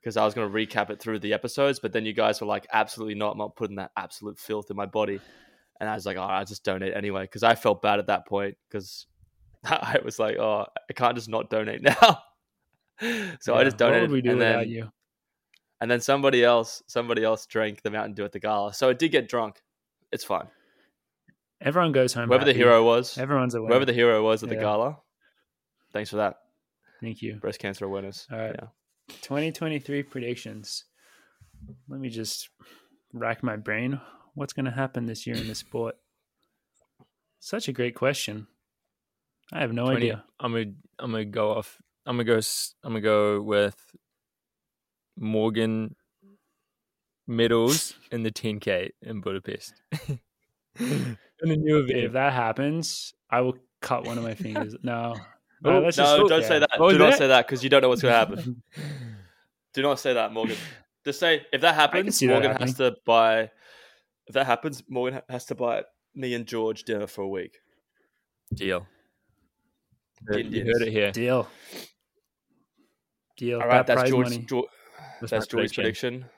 [0.00, 2.66] because I was gonna recap it through the episodes, but then you guys were like,
[2.72, 5.20] absolutely not, I'm not putting that absolute filth in my body,
[5.80, 8.26] and I was like, oh, I just donate anyway because I felt bad at that
[8.26, 9.06] point because
[9.64, 12.22] I was like, oh, I can't just not donate now.
[13.40, 14.02] so yeah, I just donated.
[14.02, 14.92] What would we do and without then, you?
[15.80, 18.72] And then somebody else, somebody else drank the Mountain Dew at the gala.
[18.72, 19.60] So it did get drunk.
[20.10, 20.48] It's fine.
[21.60, 22.28] Everyone goes home.
[22.28, 22.52] Whoever happy.
[22.52, 23.68] the hero was, everyone's aware.
[23.68, 24.98] Whoever the hero was at the gala.
[25.92, 26.36] Thanks for that.
[27.00, 27.36] Thank you.
[27.36, 28.26] Breast cancer awareness.
[28.30, 28.54] All right.
[28.58, 28.68] Yeah.
[29.22, 30.84] 2023 predictions.
[31.88, 32.50] Let me just
[33.12, 34.00] rack my brain.
[34.34, 35.96] What's going to happen this year in the sport?
[37.40, 38.46] Such a great question.
[39.52, 40.24] I have no 20, idea.
[40.40, 40.64] I'm gonna
[40.98, 41.80] I'm gonna go off.
[42.04, 42.40] I'm gonna go.
[42.82, 43.76] I'm gonna go with
[45.18, 45.94] Morgan
[47.26, 49.74] medals in the 10k in Budapest.
[50.78, 51.98] in the new event.
[51.98, 54.76] If that happens, I will cut one of my fingers.
[54.82, 55.14] no.
[55.64, 56.42] Oh, no, no don't there.
[56.42, 56.70] say that.
[56.78, 58.62] Do not say that because you don't know what's going to happen.
[59.72, 60.56] Do not say that, Morgan.
[61.04, 63.50] Just say if that happens, Morgan that has to buy.
[64.26, 67.58] If that happens, Morgan has to buy me and George dinner for a week.
[68.54, 68.86] Deal.
[70.30, 71.10] You heard it here.
[71.12, 71.48] Deal.
[73.36, 73.60] Deal.
[73.60, 74.46] All right, that that's George.
[74.46, 74.66] George
[75.20, 76.20] that's, that's George's prediction.
[76.20, 76.30] prediction.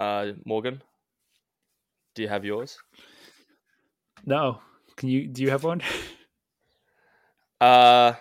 [0.00, 0.82] Uh, Morgan,
[2.14, 2.78] do you have yours?
[4.24, 4.60] No.
[4.96, 5.26] Can you?
[5.28, 5.82] Do you have one?
[7.60, 8.14] uh,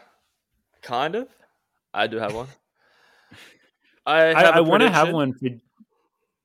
[0.82, 1.28] kind of.
[1.94, 2.48] I do have one.
[4.06, 5.50] I I, I want to have one for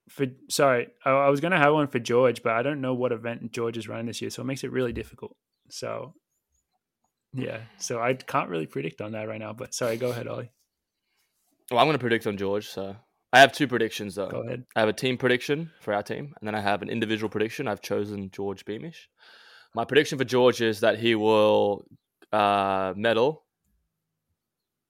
[0.09, 0.25] for.
[0.49, 3.11] Sorry, I, I was going to have one for George, but I don't know what
[3.11, 5.35] event George is running this year, so it makes it really difficult.
[5.69, 6.13] So
[7.33, 9.53] yeah, so I can't really predict on that right now.
[9.53, 10.51] But sorry, go ahead, Ollie.
[11.71, 12.67] Well, I'm going to predict on George.
[12.67, 12.95] So
[13.31, 14.29] I have two predictions though.
[14.29, 14.65] Go ahead.
[14.75, 17.67] I have a team prediction for our team, and then I have an individual prediction.
[17.67, 19.09] I've chosen George Beamish.
[19.75, 21.85] My prediction for George is that he will
[22.31, 23.43] uh, medal,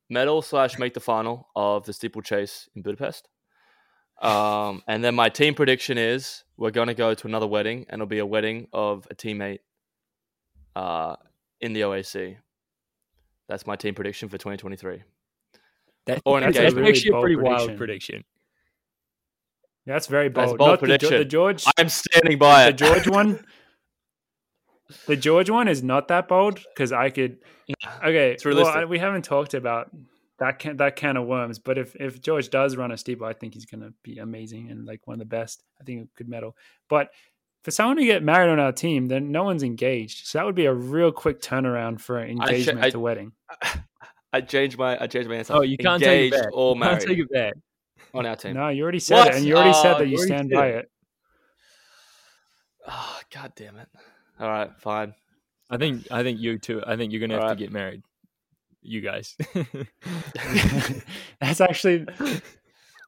[0.10, 3.28] medal slash make the final of the steeplechase in Budapest.
[4.22, 8.00] Um, and then my team prediction is we're going to go to another wedding, and
[8.00, 9.60] it'll be a wedding of a teammate
[10.76, 11.16] uh,
[11.60, 12.38] in the OAC.
[13.50, 15.04] That's my team prediction for 2023.
[16.10, 17.68] That, oh, or that's, that's really actually a pretty prediction.
[17.68, 18.24] wild prediction.
[19.86, 20.49] Yeah, that's very bold.
[20.49, 21.10] That's bold Not prediction.
[21.12, 22.78] The, the, George, I'm standing by the it.
[22.78, 23.45] The George one.
[25.07, 27.38] the George one is not that bold because I could.
[28.03, 28.74] Okay, it's realistic.
[28.74, 29.91] Well, I, we haven't talked about
[30.39, 31.60] that can that can of worms.
[31.60, 34.72] But if if George does run a steeple, I think he's going to be amazing
[34.72, 35.64] and like one of the best.
[35.80, 36.55] I think it could medal.
[36.89, 37.10] But
[37.64, 40.28] for someone to get married on our team, then no one's engaged.
[40.28, 43.34] So that would be a real quick turnaround for engagement I, I, to wedding.
[43.49, 43.80] I
[44.42, 45.54] changed my I changed my answer.
[45.54, 46.54] Oh, you can't engaged take it back.
[46.54, 47.02] or married.
[47.02, 47.54] You can't take it back
[48.14, 48.54] on our team.
[48.54, 49.28] No, you already said what?
[49.30, 50.92] it, and you already said oh, that you, you stand by it.
[52.88, 53.88] Oh, god damn it!
[54.40, 55.14] All right, fine.
[55.70, 56.82] I think I think you too.
[56.86, 57.58] I think you're gonna All have right.
[57.58, 58.04] to get married.
[58.82, 59.36] You guys.
[61.42, 62.06] That's actually.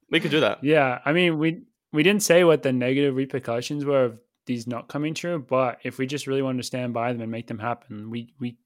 [0.10, 0.64] We could do that.
[0.64, 1.64] Yeah, I mean we
[1.94, 5.98] we didn't say what the negative repercussions were of these not coming true, but if
[5.98, 8.58] we just really wanted to stand by them and make them happen, we we,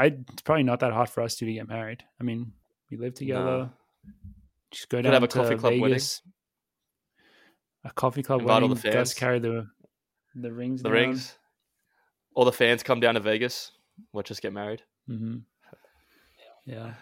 [0.00, 2.02] I it's probably not that hard for us to get married.
[2.18, 2.52] I mean,
[2.90, 3.44] we live together.
[3.44, 3.70] No.
[4.70, 6.22] Just go down have a to coffee club Vegas.
[6.24, 6.34] Wedding.
[7.84, 8.68] A coffee club Invite wedding.
[8.70, 9.14] All the fans.
[9.14, 9.66] Carry the
[10.34, 10.82] the rings.
[10.82, 10.98] The down.
[10.98, 11.34] rings.
[12.34, 13.72] All the fans come down to Vegas.
[14.14, 14.82] Watch us get married.
[15.08, 15.38] Mm-hmm.
[16.64, 16.94] Yeah.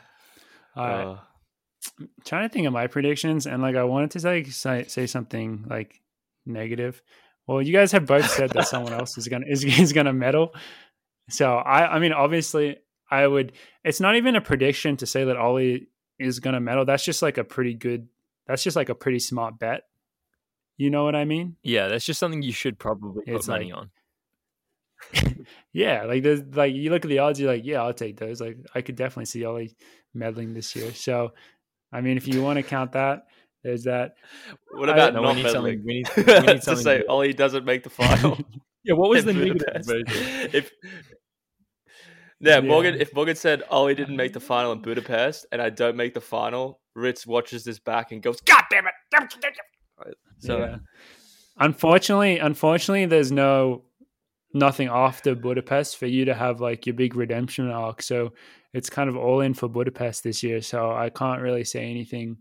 [0.75, 1.05] All right.
[1.05, 1.19] Uh,
[2.01, 5.07] I'm trying to think of my predictions, and like I wanted to like say, say
[5.07, 6.01] something like
[6.47, 7.01] negative.
[7.47, 10.55] Well, you guys have both said that someone else is gonna is, is gonna medal.
[11.31, 12.79] So I I mean obviously
[13.11, 13.53] I would.
[13.85, 15.89] It's not even a prediction to say that Ollie
[16.19, 18.09] is going to medal, that's just like a pretty good,
[18.47, 19.83] that's just like a pretty smart bet.
[20.77, 21.57] You know what I mean?
[21.63, 23.89] Yeah, that's just something you should probably put it's money like,
[25.25, 25.47] on.
[25.73, 28.41] yeah, like there's like you look at the odds, you're like, yeah, I'll take those.
[28.41, 29.77] Like I could definitely see Ollie
[30.15, 30.93] meddling this year.
[30.93, 31.33] So,
[31.93, 33.27] I mean, if you want to count that,
[33.65, 34.15] there's that.
[34.71, 35.85] What about I, not we need meddling?
[35.85, 38.39] We need, we need to say Ollie doesn't make the final.
[38.85, 40.05] yeah, what was the negative?
[40.55, 40.71] if
[42.41, 43.01] yeah, Morgan.
[43.01, 46.15] If Morgan said, "Oh, he didn't make the final in Budapest," and I don't make
[46.15, 48.95] the final, Ritz watches this back and goes, "God damn it!"
[50.39, 50.77] So, yeah.
[51.59, 53.85] unfortunately, unfortunately, there's no
[54.55, 58.03] nothing after Budapest for you to have like your big redemption arc.
[58.03, 58.33] So
[58.73, 60.61] it's kind of all in for Budapest this year.
[60.61, 62.39] So I can't really say anything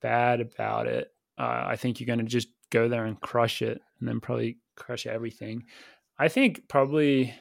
[0.00, 1.08] bad about it.
[1.38, 4.58] Uh, I think you're going to just go there and crush it, and then probably
[4.76, 5.64] crush everything.
[6.18, 7.34] I think probably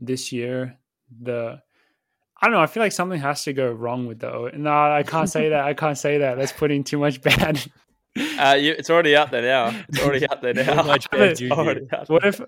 [0.00, 0.78] this year
[1.20, 1.60] the
[2.40, 2.60] I don't know.
[2.60, 4.52] I feel like something has to go wrong with the.
[4.54, 5.64] No, I can't say that.
[5.64, 6.38] I can't say that.
[6.38, 7.62] That's putting too much bad.
[8.36, 9.84] Uh, you, it's already out there now.
[9.88, 10.82] It's already out there now.
[10.82, 11.38] much bad
[12.08, 12.40] what if?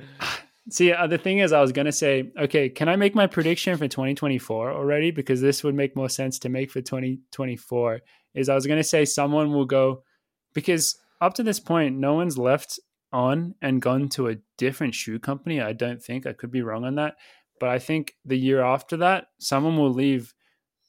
[0.70, 3.76] See, uh, the thing is, I was gonna say, okay, can I make my prediction
[3.76, 5.10] for 2024 already?
[5.10, 8.00] Because this would make more sense to make for 2024.
[8.34, 10.04] Is I was gonna say someone will go
[10.54, 12.80] because up to this point, no one's left
[13.12, 15.60] On and gone to a different shoe company.
[15.60, 17.16] I don't think I could be wrong on that,
[17.58, 20.34] but I think the year after that, someone will leave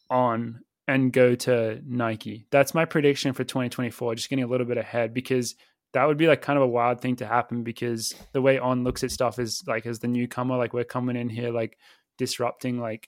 [0.10, 2.48] On and go to Nike.
[2.52, 4.16] That's my prediction for 2024.
[4.16, 5.56] Just getting a little bit ahead because
[5.94, 8.84] that would be like kind of a wild thing to happen because the way On
[8.84, 11.78] looks at stuff is like as the newcomer, like we're coming in here like
[12.18, 13.08] disrupting, like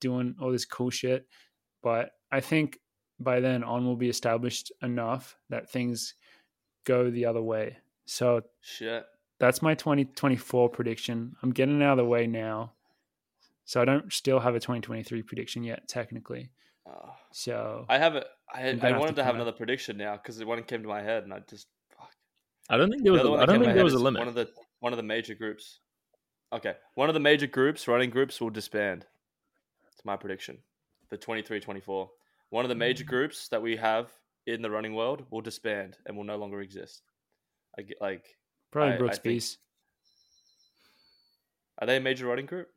[0.00, 1.26] doing all this cool shit.
[1.82, 2.78] But I think
[3.18, 6.14] by then On will be established enough that things
[6.84, 7.78] go the other way.
[8.06, 9.04] So shit.
[9.38, 11.36] That's my 2024 prediction.
[11.42, 12.72] I'm getting out of the way now.
[13.64, 16.50] So I don't still have a 2023 prediction yet, technically.
[16.86, 17.10] Oh.
[17.32, 18.24] So I have a.
[18.52, 21.24] I, I wanted to, to have another prediction now because one came to my head
[21.24, 21.66] and I just.
[21.98, 22.10] Fuck.
[22.68, 23.22] I don't think there was.
[23.22, 24.20] The a, I don't think there was a limit.
[24.20, 25.80] One of the one of the major groups.
[26.52, 29.06] Okay, one of the major groups, running groups, will disband.
[29.92, 30.58] It's my prediction
[31.08, 32.08] for 23-24.
[32.50, 33.08] One of the major mm.
[33.08, 34.08] groups that we have
[34.46, 37.02] in the running world will disband and will no longer exist.
[37.78, 38.24] I get like
[38.70, 39.58] probably I, Brooks I Beast.
[41.78, 42.68] Are they a major running group?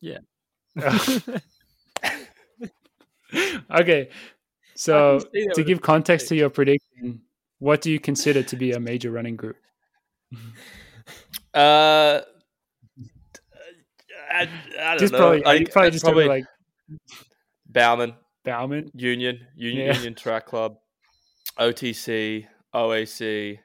[0.00, 0.18] Yeah.
[3.70, 4.10] okay.
[4.74, 5.20] So
[5.54, 7.22] to give context to your prediction,
[7.58, 9.56] what do you consider to be a major running group?
[11.52, 12.20] Uh,
[14.30, 14.48] I,
[14.80, 15.18] I don't just know.
[15.18, 16.44] Probably, I, probably just probably like
[17.66, 18.14] Bowerman.
[18.44, 19.94] Bowerman, Union, Union, yeah.
[19.94, 20.76] Union Track Club,
[21.58, 23.58] OTC, OAC,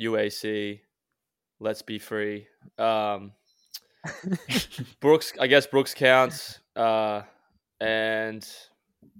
[0.00, 0.80] UAC.
[1.60, 2.46] Let's be free.
[2.78, 3.32] Um,
[5.00, 6.58] Brooks, I guess Brooks counts.
[6.76, 7.22] Uh,
[7.80, 8.46] and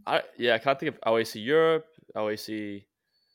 [0.06, 2.84] I yeah, I can't think of OAC Europe, OAC.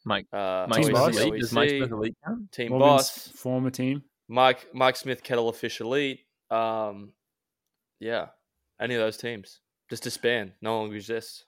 [0.06, 1.16] Mike, uh, Mike Team Boss.
[1.16, 2.52] OAC, Does Mike Smith Elite count?
[2.52, 4.04] Team Boss, former team.
[4.28, 6.20] Mike Mike Smith Kettle Official Elite.
[6.52, 7.14] Um,
[8.00, 8.28] yeah,
[8.80, 9.60] any of those teams
[9.90, 10.54] just disband.
[10.62, 11.46] No longer exists.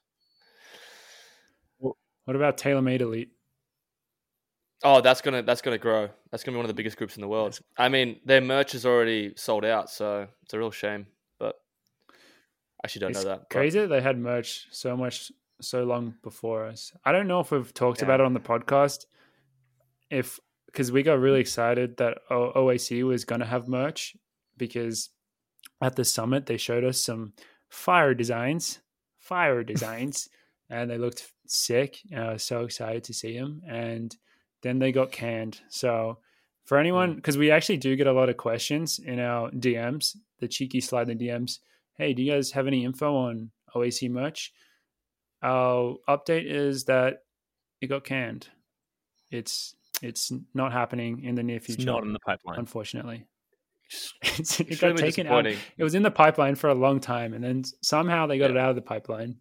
[1.80, 3.32] What about TaylorMade Elite?
[4.84, 6.10] Oh, that's gonna that's gonna grow.
[6.32, 7.60] That's gonna be one of the biggest groups in the world.
[7.78, 11.08] I mean, their merch is already sold out, so it's a real shame.
[11.40, 11.56] But
[12.10, 12.14] I
[12.86, 13.50] actually don't it's know that.
[13.50, 15.32] Crazy that they had merch so much
[15.62, 16.92] so long before us.
[17.06, 18.06] I don't know if we've talked yeah.
[18.06, 19.06] about it on the podcast.
[20.10, 24.16] If because we got really excited that o- OAC was to have merch
[24.58, 25.10] because
[25.82, 27.34] at the summit they showed us some
[27.72, 28.80] fire designs,
[29.18, 30.30] fire designs,
[30.70, 32.00] and they looked sick.
[32.16, 34.16] I was so excited to see them, and
[34.62, 35.60] then they got canned.
[35.70, 36.20] So
[36.66, 37.42] for anyone, because hmm.
[37.42, 41.18] we actually do get a lot of questions in our DMs, the cheeky slide in
[41.18, 41.60] the DMs.
[41.98, 44.54] Hey, do you guys have any info on OAC merch?
[45.42, 47.24] Our update is that
[47.82, 48.48] it got canned.
[49.32, 51.82] It's it's not happening in the near future.
[51.82, 53.26] It's not in the pipeline, unfortunately.
[54.22, 55.46] it got taken out.
[55.46, 58.58] It was in the pipeline for a long time, and then somehow they got yeah.
[58.58, 59.38] it out of the pipeline,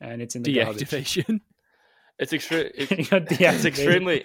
[0.00, 1.26] and it's in the deactivation.
[1.26, 1.40] Garbage.
[2.16, 4.24] It's, extre- it, it's extremely,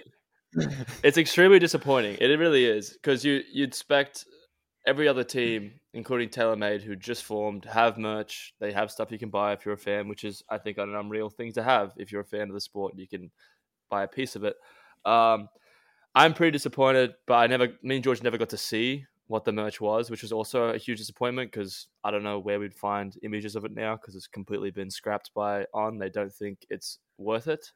[1.02, 2.18] it's extremely disappointing.
[2.20, 4.26] It really is because you you'd expect
[4.86, 8.54] every other team, including TaylorMade, who just formed, have merch.
[8.60, 10.94] They have stuff you can buy if you're a fan, which is I think an
[10.94, 12.94] unreal thing to have if you're a fan of the sport.
[12.96, 13.32] You can
[13.90, 14.54] buy a piece of it.
[15.04, 15.48] Um,
[16.14, 19.52] I'm pretty disappointed, but I never, me and George never got to see what the
[19.52, 23.16] merch was, which was also a huge disappointment because I don't know where we'd find
[23.22, 25.98] images of it now because it's completely been scrapped by On.
[25.98, 27.70] They don't think it's worth it,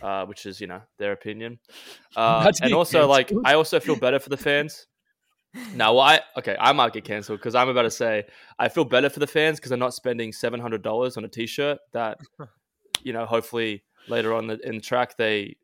[0.00, 1.58] uh, which is you know their opinion.
[2.16, 4.86] Uh, and also, like, I also feel better for the fans.
[5.74, 8.24] Now, well, I okay, I might get cancelled because I'm about to say
[8.58, 11.28] I feel better for the fans because I'm not spending seven hundred dollars on a
[11.28, 12.18] T-shirt that
[13.02, 15.56] you know hopefully later on in the track they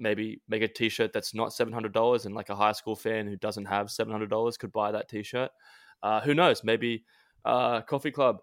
[0.00, 3.66] maybe make a t-shirt that's not $700 and like a high school fan who doesn't
[3.66, 5.50] have $700 could buy that t-shirt.
[6.02, 6.64] Uh, who knows?
[6.64, 7.04] Maybe
[7.44, 8.40] uh, coffee club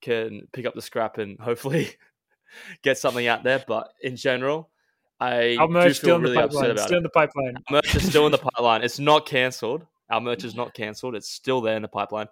[0.00, 1.90] can pick up the scrap and hopefully
[2.82, 3.64] get something out there.
[3.66, 4.70] But in general
[5.18, 6.98] i our merch do feel really upset about still it.
[6.98, 7.56] in the pipeline.
[7.68, 8.82] Our merch is still in the pipeline.
[8.82, 12.28] It's not cancelled our merch is not cancelled it's still there in the pipeline.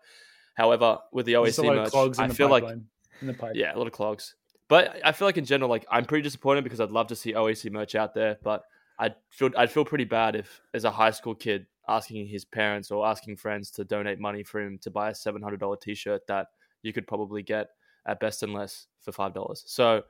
[0.54, 3.52] However with the oac merch i feel like in the pipe.
[3.54, 4.34] yeah a lot of clogs
[4.68, 7.32] but I feel like in general, like I'm pretty disappointed because I'd love to see
[7.32, 8.62] OAC merch out there, but
[8.98, 12.90] I'd feel I'd feel pretty bad if, as a high school kid, asking his parents
[12.90, 15.94] or asking friends to donate money for him to buy a seven hundred dollar T
[15.94, 16.48] shirt that
[16.82, 17.68] you could probably get
[18.06, 19.64] at best and less for five dollars.
[19.66, 20.02] So,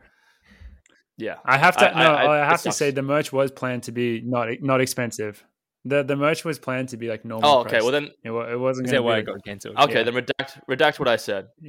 [1.16, 3.84] yeah, I have to I, no, I, I have to say the merch was planned
[3.84, 5.44] to be not not expensive.
[5.84, 7.48] The the merch was planned to be like normal.
[7.48, 7.70] Oh, okay.
[7.70, 7.82] Price.
[7.82, 8.86] Well, then it, it wasn't.
[8.86, 9.76] Is that why I got cancelled?
[9.76, 10.02] Okay, yeah.
[10.04, 11.48] then redact redact what I said.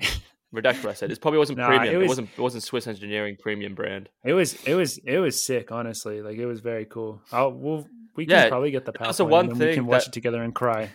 [0.54, 1.12] Redact what I said.
[1.12, 1.96] It probably wasn't nah, premium.
[1.96, 2.30] It, was, it, wasn't.
[2.38, 4.10] It wasn't Swiss Engineering premium brand.
[4.24, 4.54] It was.
[4.66, 4.98] It was.
[5.00, 5.72] It was sick.
[5.72, 7.22] Honestly, like it was very cool.
[7.32, 7.52] I'll.
[7.52, 8.94] We'll, we can yeah, probably get the.
[8.98, 10.90] That's the one thing we can watch that, it together and cry.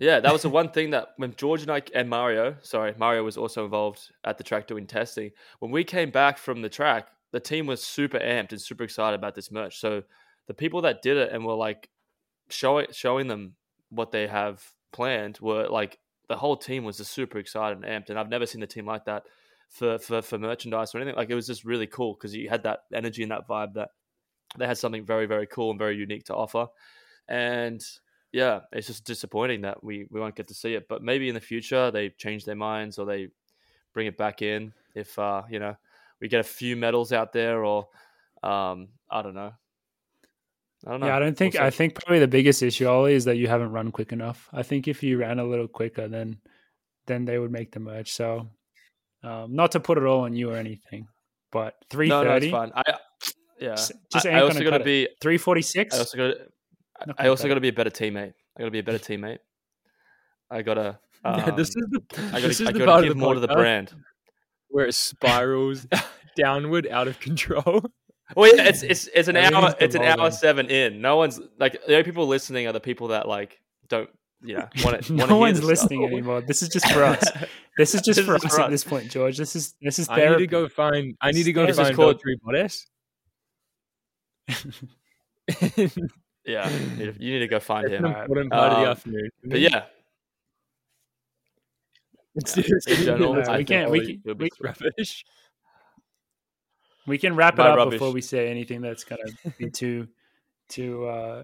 [0.00, 3.24] yeah, that was the one thing that when George and I and Mario, sorry, Mario
[3.24, 5.32] was also involved at the track doing testing.
[5.58, 9.18] When we came back from the track, the team was super amped and super excited
[9.18, 9.78] about this merch.
[9.78, 10.04] So
[10.46, 11.90] the people that did it and were like
[12.48, 13.54] showing showing them
[13.90, 14.62] what they have
[14.92, 15.98] planned were like
[16.28, 18.86] the whole team was just super excited and amped, and I've never seen a team
[18.86, 19.24] like that
[19.68, 21.16] for for, for merchandise or anything.
[21.16, 23.90] Like it was just really cool because you had that energy and that vibe that
[24.58, 26.66] they had something very very cool and very unique to offer,
[27.28, 27.82] and
[28.32, 30.88] yeah, it's just disappointing that we we won't get to see it.
[30.88, 33.28] But maybe in the future they change their minds or they
[33.92, 35.76] bring it back in if uh, you know
[36.20, 37.88] we get a few medals out there or
[38.42, 39.52] um, I don't know
[40.84, 41.06] I don't know.
[41.06, 41.54] Yeah, I don't think.
[41.54, 44.48] We'll I think probably the biggest issue, Ollie, is that you haven't run quick enough.
[44.52, 46.38] I think if you ran a little quicker, then
[47.06, 48.12] then they would make the merge.
[48.12, 48.48] So,
[49.22, 51.08] um, not to put it all on you or anything,
[51.50, 52.50] but three thirty.
[52.50, 52.72] No, no, fine.
[52.74, 52.82] I
[53.60, 53.70] yeah.
[53.70, 53.92] Just
[54.26, 55.94] I, I also got to be three forty six.
[55.94, 56.34] I also got.
[57.18, 58.32] I also got to be a better teammate.
[58.56, 59.38] I got to be a better teammate.
[60.50, 60.98] I gotta.
[61.24, 62.02] Um, yeah, this is the.
[62.32, 63.92] I gotta, I gotta give more to the brand.
[64.68, 65.86] Where it spirals
[66.36, 67.84] downward out of control.
[68.34, 69.74] Well, yeah, it's it's it's an hour.
[69.78, 71.00] It's an hour seven in.
[71.00, 74.10] No one's like the only people listening are the people that like don't
[74.42, 75.10] you know want it.
[75.10, 76.10] no one's listening stuff.
[76.10, 76.40] anymore.
[76.40, 77.24] This is just for us.
[77.76, 79.36] This is just this for is us for at this point, George.
[79.36, 80.06] This is this is.
[80.06, 80.24] Therapy.
[80.24, 81.14] I need to go find.
[81.20, 82.18] I need to go this find called...
[82.22, 82.86] three bodies.
[86.46, 88.06] yeah, you need to go find him.
[88.06, 89.28] Important part um, of the um, afternoon.
[89.44, 89.84] But yeah.
[92.34, 92.64] yeah.
[92.86, 93.90] In general, we can't.
[93.90, 95.26] We, we, we, rubbish.
[97.06, 97.92] We can wrap it up rubbish.
[97.92, 100.08] before we say anything that's going to be too
[100.68, 101.42] too uh,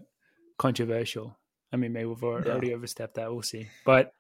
[0.59, 1.37] controversial.
[1.73, 2.75] I mean, maybe we've already yeah.
[2.75, 3.33] overstepped that.
[3.33, 3.69] We'll see.
[3.85, 4.13] But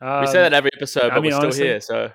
[0.00, 1.80] um, we say that every episode, but I mean, we're honestly, still here.
[1.80, 2.12] So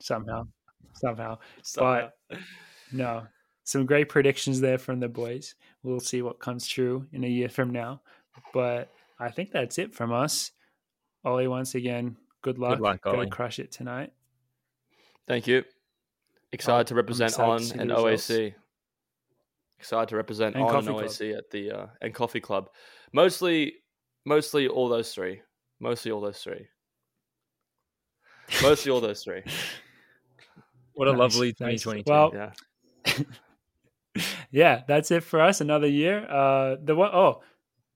[0.00, 0.46] somehow,
[0.94, 2.40] somehow, somehow, but
[2.92, 3.26] no,
[3.64, 5.54] some great predictions there from the boys.
[5.82, 8.02] We'll see what comes true in a year from now.
[8.52, 10.52] But I think that's it from us.
[11.24, 12.72] Ollie, once again, good luck.
[12.72, 13.16] Good luck, Ollie.
[13.16, 14.12] Gonna crush it tonight.
[15.26, 15.64] Thank you
[16.56, 18.54] Excited to represent excited on and OAC.
[19.78, 21.38] Excited to represent and on and OAC Club.
[21.38, 22.70] at the uh, and Coffee Club.
[23.12, 23.74] Mostly,
[24.24, 25.42] mostly all those three.
[25.80, 26.66] Mostly all those three.
[28.62, 29.42] Mostly all those three.
[30.94, 32.10] What a nice, lovely 2022.
[32.10, 34.22] Well, yeah.
[34.50, 35.60] yeah, that's it for us.
[35.60, 36.24] Another year.
[36.26, 37.42] Uh, the one, oh,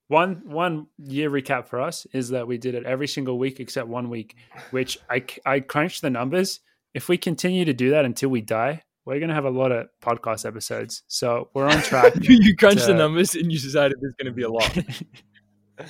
[0.08, 3.88] one one year recap for us is that we did it every single week except
[3.88, 4.36] one week,
[4.70, 6.60] which I I crunched the numbers.
[6.94, 9.72] If we continue to do that until we die, we're going to have a lot
[9.72, 11.02] of podcast episodes.
[11.06, 12.14] So we're on track.
[12.20, 12.86] you crunch to...
[12.88, 14.78] the numbers and you decided there's going to be a lot.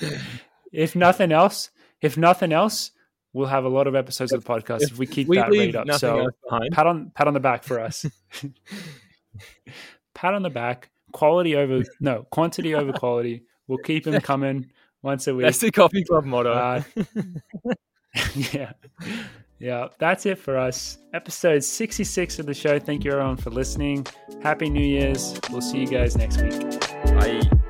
[0.71, 1.71] if nothing else,
[2.01, 2.91] if nothing else,
[3.33, 5.49] we'll have a lot of episodes of the podcast if, if we keep we that
[5.49, 5.91] rate up.
[5.93, 6.29] So
[6.71, 8.05] pat on pat on the back for us.
[10.13, 10.89] pat on the back.
[11.11, 13.43] Quality over no quantity over quality.
[13.67, 14.71] We'll keep them coming
[15.01, 15.45] once a week.
[15.45, 16.53] That's the coffee club motto.
[16.53, 16.83] Uh,
[18.35, 18.71] yeah.
[19.61, 20.97] Yeah, that's it for us.
[21.13, 22.79] Episode 66 of the show.
[22.79, 24.07] Thank you everyone for listening.
[24.41, 25.39] Happy New Year's.
[25.51, 26.59] We'll see you guys next week.
[27.05, 27.60] Bye.